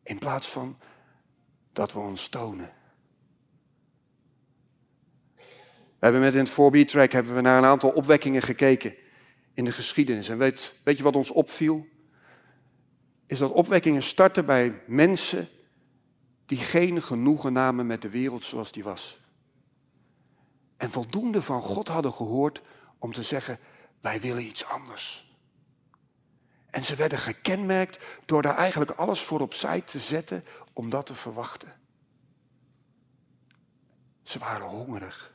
In 0.04 0.18
plaats 0.18 0.50
van 0.50 0.78
dat 1.74 1.94
we 1.94 2.00
ons 2.00 2.28
tonen. 2.28 2.74
We 6.00 6.12
hebben 6.12 6.22
met 6.22 6.34
in 6.34 6.40
het 6.40 6.50
4 6.50 6.88
track 6.88 7.12
hebben 7.12 7.36
we 7.36 7.42
naar 7.42 7.58
een 7.58 7.70
aantal 7.70 7.90
opwekkingen 7.90 8.42
gekeken 8.42 8.96
in 9.54 9.66
de 9.66 9.72
geschiedenis. 9.72 10.30
En 10.30 10.38
weet, 10.38 10.80
weet 10.84 10.98
je 10.98 11.04
wat 11.04 11.16
ons 11.16 11.32
opviel? 11.32 11.88
Is 13.26 13.40
dat 13.40 13.52
opwekkingen 13.52 14.04
starten 14.04 14.46
bij 14.46 14.84
mensen 14.88 15.50
die 16.46 16.58
geen 16.58 17.02
genoegen 17.02 17.54
namen 17.54 17.88
met 17.88 18.02
de 18.02 18.10
wereld 18.10 18.44
zoals 18.44 18.72
die 18.72 18.84
was 18.84 19.24
en 20.86 20.92
voldoende 20.92 21.42
van 21.42 21.62
God 21.62 21.88
hadden 21.88 22.14
gehoord 22.14 22.62
om 23.00 23.14
te 23.14 23.24
zeggen, 23.24 23.60
wij 24.02 24.22
willen 24.22 24.44
iets 24.44 24.66
anders. 24.66 25.34
En 26.70 26.84
ze 26.84 26.96
werden 26.96 27.20
gekenmerkt 27.20 28.04
door 28.26 28.42
daar 28.42 28.58
eigenlijk 28.58 28.92
alles 28.92 29.22
voor 29.22 29.40
opzij 29.40 29.82
te 29.82 30.00
zetten 30.00 30.44
om 30.74 30.90
dat 30.90 31.06
te 31.06 31.16
verwachten. 31.16 31.74
Ze 34.24 34.40
waren 34.40 34.68
hongerig. 34.68 35.34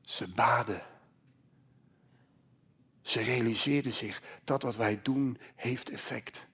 Ze 0.00 0.28
baden. 0.28 0.82
Ze 3.02 3.20
realiseerden 3.20 3.92
zich 3.92 4.22
dat 4.44 4.62
wat 4.62 4.76
wij 4.76 5.02
doen 5.02 5.38
heeft 5.54 5.90
effect. 5.90 6.46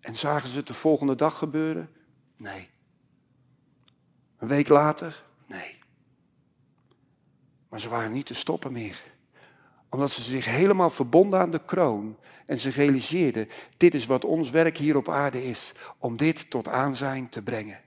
En 0.00 0.16
zagen 0.16 0.48
ze 0.48 0.56
het 0.56 0.66
de 0.66 0.74
volgende 0.74 1.14
dag 1.14 1.38
gebeuren? 1.38 1.92
Nee. 2.36 2.68
Een 4.38 4.48
week 4.48 4.68
later? 4.68 5.23
Nee. 5.46 5.78
Maar 7.68 7.80
ze 7.80 7.88
waren 7.88 8.12
niet 8.12 8.26
te 8.26 8.34
stoppen 8.34 8.72
meer. 8.72 9.02
Omdat 9.88 10.10
ze 10.10 10.22
zich 10.22 10.44
helemaal 10.44 10.90
verbonden 10.90 11.38
aan 11.38 11.50
de 11.50 11.64
kroon. 11.64 12.16
En 12.46 12.58
ze 12.58 12.70
realiseerden, 12.70 13.48
dit 13.76 13.94
is 13.94 14.06
wat 14.06 14.24
ons 14.24 14.50
werk 14.50 14.76
hier 14.76 14.96
op 14.96 15.08
aarde 15.08 15.44
is. 15.44 15.72
Om 15.98 16.16
dit 16.16 16.50
tot 16.50 16.68
aanzijn 16.68 17.28
te 17.28 17.42
brengen. 17.42 17.80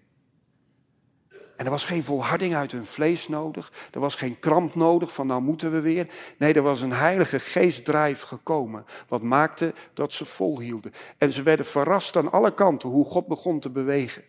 En 1.58 1.66
er 1.66 1.72
was 1.72 1.86
geen 1.86 2.04
volharding 2.04 2.56
uit 2.56 2.72
hun 2.72 2.86
vlees 2.86 3.28
nodig. 3.28 3.72
Er 3.92 4.00
was 4.00 4.16
geen 4.16 4.40
kramp 4.40 4.76
nodig 4.76 5.14
van 5.14 5.28
nou 5.28 5.42
moeten 5.42 5.72
we 5.72 5.80
weer. 5.80 6.08
Nee, 6.38 6.54
er 6.54 6.62
was 6.62 6.82
een 6.82 6.94
heilige 6.94 7.40
geestdrijf 7.40 8.22
gekomen. 8.22 8.86
Wat 9.08 9.22
maakte 9.22 9.74
dat 9.94 10.14
ze 10.14 10.26
volhielden. 10.26 10.92
En 11.18 11.34
ze 11.34 11.44
werden 11.44 11.66
verrast 11.66 12.16
aan 12.16 12.32
alle 12.32 12.54
kanten 12.54 12.90
hoe 12.90 13.06
God 13.06 13.28
begon 13.28 13.60
te 13.60 13.70
bewegen. 13.70 14.24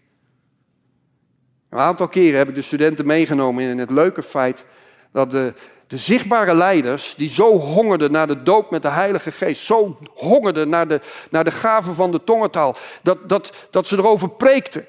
Een 1.71 1.79
aantal 1.79 2.09
keren 2.09 2.39
heb 2.39 2.49
ik 2.49 2.55
de 2.55 2.62
studenten 2.62 3.07
meegenomen 3.07 3.64
in 3.64 3.79
het 3.79 3.91
leuke 3.91 4.23
feit 4.23 4.64
dat 5.12 5.31
de, 5.31 5.55
de 5.87 5.97
zichtbare 5.97 6.55
leiders, 6.55 7.14
die 7.16 7.29
zo 7.29 7.57
hongerden 7.57 8.12
naar 8.12 8.27
de 8.27 8.43
doop 8.43 8.71
met 8.71 8.83
de 8.83 8.89
Heilige 8.89 9.33
Geest, 9.33 9.64
zo 9.64 9.99
hongerden 10.14 10.69
naar 10.69 10.89
de, 10.89 11.01
naar 11.31 11.45
de 11.45 11.51
gaven 11.51 11.95
van 11.95 12.12
de 12.12 12.25
tongentaal, 12.25 12.77
dat, 13.03 13.29
dat, 13.29 13.69
dat 13.71 13.87
ze 13.87 13.97
erover 13.97 14.29
preekten. 14.31 14.87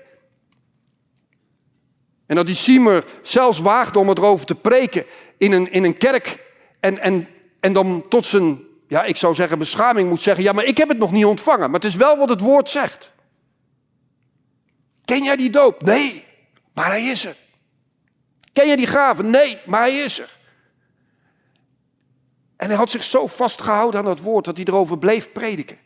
En 2.25 2.35
dat 2.35 2.45
die 2.45 2.55
Siemer 2.55 3.05
zelfs 3.21 3.59
waagde 3.59 3.99
om 3.99 4.09
erover 4.09 4.45
te 4.45 4.55
preken 4.55 5.05
in 5.37 5.51
een, 5.51 5.71
in 5.71 5.83
een 5.83 5.97
kerk. 5.97 6.43
En, 6.79 6.99
en, 6.99 7.27
en 7.59 7.73
dan 7.73 8.05
tot 8.09 8.25
zijn, 8.25 8.59
ja, 8.87 9.03
ik 9.03 9.15
zou 9.15 9.35
zeggen, 9.35 9.59
beschaming 9.59 10.09
moet 10.09 10.21
zeggen: 10.21 10.43
Ja, 10.43 10.51
maar 10.51 10.65
ik 10.65 10.77
heb 10.77 10.89
het 10.89 10.97
nog 10.97 11.11
niet 11.11 11.25
ontvangen. 11.25 11.71
Maar 11.71 11.79
het 11.79 11.89
is 11.89 11.95
wel 11.95 12.17
wat 12.17 12.29
het 12.29 12.41
woord 12.41 12.69
zegt. 12.69 13.11
Ken 15.05 15.23
jij 15.23 15.35
die 15.35 15.49
doop? 15.49 15.81
Nee, 15.81 16.25
maar 16.79 16.89
hij 16.89 17.03
is 17.03 17.25
er. 17.25 17.35
Ken 18.53 18.67
jij 18.67 18.75
die 18.75 18.87
gaven? 18.87 19.29
Nee, 19.29 19.59
maar 19.65 19.79
hij 19.79 19.97
is 19.97 20.19
er. 20.19 20.37
En 22.55 22.67
hij 22.67 22.75
had 22.75 22.89
zich 22.89 23.03
zo 23.03 23.27
vastgehouden 23.27 23.99
aan 23.99 24.05
dat 24.05 24.19
woord 24.19 24.45
dat 24.45 24.57
hij 24.57 24.65
erover 24.65 24.97
bleef 24.97 25.31
prediken. 25.31 25.77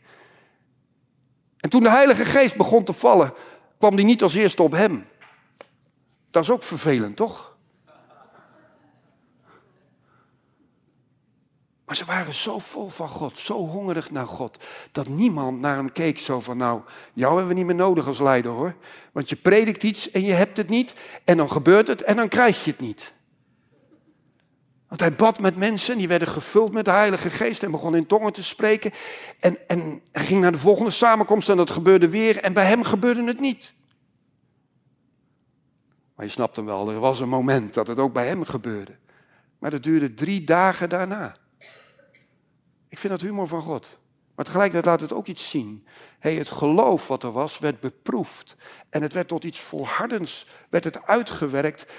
En 1.60 1.70
toen 1.70 1.82
de 1.82 1.90
Heilige 1.90 2.24
Geest 2.24 2.56
begon 2.56 2.84
te 2.84 2.92
vallen, 2.92 3.32
kwam 3.78 3.96
die 3.96 4.04
niet 4.04 4.22
als 4.22 4.34
eerste 4.34 4.62
op 4.62 4.72
hem. 4.72 5.06
Dat 6.30 6.42
is 6.42 6.50
ook 6.50 6.62
vervelend, 6.62 7.16
toch? 7.16 7.53
Maar 11.84 11.96
ze 11.96 12.04
waren 12.04 12.34
zo 12.34 12.58
vol 12.58 12.88
van 12.88 13.08
God, 13.08 13.38
zo 13.38 13.66
hongerig 13.66 14.10
naar 14.10 14.26
God, 14.26 14.64
dat 14.92 15.08
niemand 15.08 15.60
naar 15.60 15.76
hem 15.76 15.92
keek 15.92 16.18
zo 16.18 16.40
van, 16.40 16.56
nou, 16.56 16.80
jou 17.12 17.30
hebben 17.30 17.48
we 17.48 17.54
niet 17.54 17.66
meer 17.66 17.74
nodig 17.74 18.06
als 18.06 18.18
leider 18.18 18.52
hoor. 18.52 18.74
Want 19.12 19.28
je 19.28 19.36
predikt 19.36 19.82
iets 19.82 20.10
en 20.10 20.22
je 20.22 20.32
hebt 20.32 20.56
het 20.56 20.68
niet, 20.68 20.94
en 21.24 21.36
dan 21.36 21.50
gebeurt 21.50 21.88
het 21.88 22.02
en 22.02 22.16
dan 22.16 22.28
krijg 22.28 22.64
je 22.64 22.70
het 22.70 22.80
niet. 22.80 23.14
Want 24.88 25.00
hij 25.00 25.12
bad 25.12 25.40
met 25.40 25.56
mensen, 25.56 25.98
die 25.98 26.08
werden 26.08 26.28
gevuld 26.28 26.72
met 26.72 26.84
de 26.84 26.90
Heilige 26.90 27.30
Geest 27.30 27.62
en 27.62 27.70
begon 27.70 27.96
in 27.96 28.06
tongen 28.06 28.32
te 28.32 28.42
spreken. 28.42 28.92
En, 29.40 29.68
en 29.68 30.02
hij 30.12 30.24
ging 30.24 30.40
naar 30.40 30.52
de 30.52 30.58
volgende 30.58 30.90
samenkomst 30.90 31.48
en 31.48 31.56
dat 31.56 31.70
gebeurde 31.70 32.08
weer, 32.08 32.38
en 32.38 32.52
bij 32.52 32.66
hem 32.66 32.82
gebeurde 32.82 33.24
het 33.24 33.40
niet. 33.40 33.74
Maar 36.14 36.24
je 36.24 36.32
snapt 36.32 36.56
hem 36.56 36.64
wel, 36.64 36.90
er 36.90 37.00
was 37.00 37.20
een 37.20 37.28
moment 37.28 37.74
dat 37.74 37.86
het 37.86 37.98
ook 37.98 38.12
bij 38.12 38.26
hem 38.26 38.44
gebeurde. 38.44 38.96
Maar 39.58 39.70
dat 39.70 39.82
duurde 39.82 40.14
drie 40.14 40.44
dagen 40.44 40.88
daarna. 40.88 41.34
Ik 42.94 43.00
vind 43.00 43.12
dat 43.12 43.22
humor 43.22 43.48
van 43.48 43.62
God. 43.62 43.98
Maar 44.34 44.44
tegelijkertijd 44.44 44.86
laat 44.86 45.00
het 45.00 45.12
ook 45.12 45.26
iets 45.26 45.50
zien. 45.50 45.86
Hey, 46.18 46.34
het 46.34 46.48
geloof 46.48 47.08
wat 47.08 47.22
er 47.22 47.32
was, 47.32 47.58
werd 47.58 47.80
beproefd. 47.80 48.56
En 48.88 49.02
het 49.02 49.12
werd 49.12 49.28
tot 49.28 49.44
iets 49.44 49.60
volhardends, 49.60 50.46
werd 50.68 50.84
het 50.84 51.06
uitgewerkt. 51.06 51.92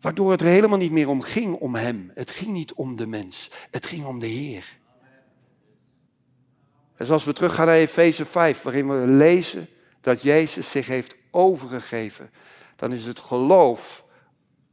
Waardoor 0.00 0.30
het 0.30 0.40
er 0.40 0.46
helemaal 0.46 0.78
niet 0.78 0.92
meer 0.92 1.08
om 1.08 1.22
ging 1.22 1.54
om 1.54 1.74
hem. 1.74 2.10
Het 2.14 2.30
ging 2.30 2.50
niet 2.50 2.72
om 2.72 2.96
de 2.96 3.06
mens. 3.06 3.50
Het 3.70 3.86
ging 3.86 4.04
om 4.04 4.18
de 4.18 4.26
Heer. 4.26 4.78
En 6.96 7.08
als 7.08 7.24
we 7.24 7.32
teruggaan 7.32 7.66
naar 7.66 7.74
Efeze 7.74 8.24
5, 8.24 8.62
waarin 8.62 8.88
we 8.88 9.06
lezen 9.06 9.68
dat 10.00 10.22
Jezus 10.22 10.70
zich 10.70 10.86
heeft 10.86 11.16
overgegeven 11.30 12.30
dan 12.78 12.92
is 12.92 13.04
het 13.04 13.18
geloof 13.18 14.04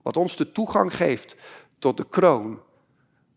wat 0.02 0.18
ons 0.18 0.36
de 0.36 0.52
toegang 0.52 0.96
geeft 0.96 1.36
tot 1.80 1.98
de 1.98 2.08
kroon. 2.10 2.62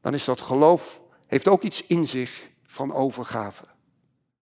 Dan 0.01 0.15
is 0.15 0.25
dat 0.25 0.41
geloof, 0.41 1.01
heeft 1.29 1.49
ook 1.49 1.63
iets 1.63 1.87
in 1.87 2.09
zich 2.09 2.49
van 2.67 2.95
overgave. 2.95 3.65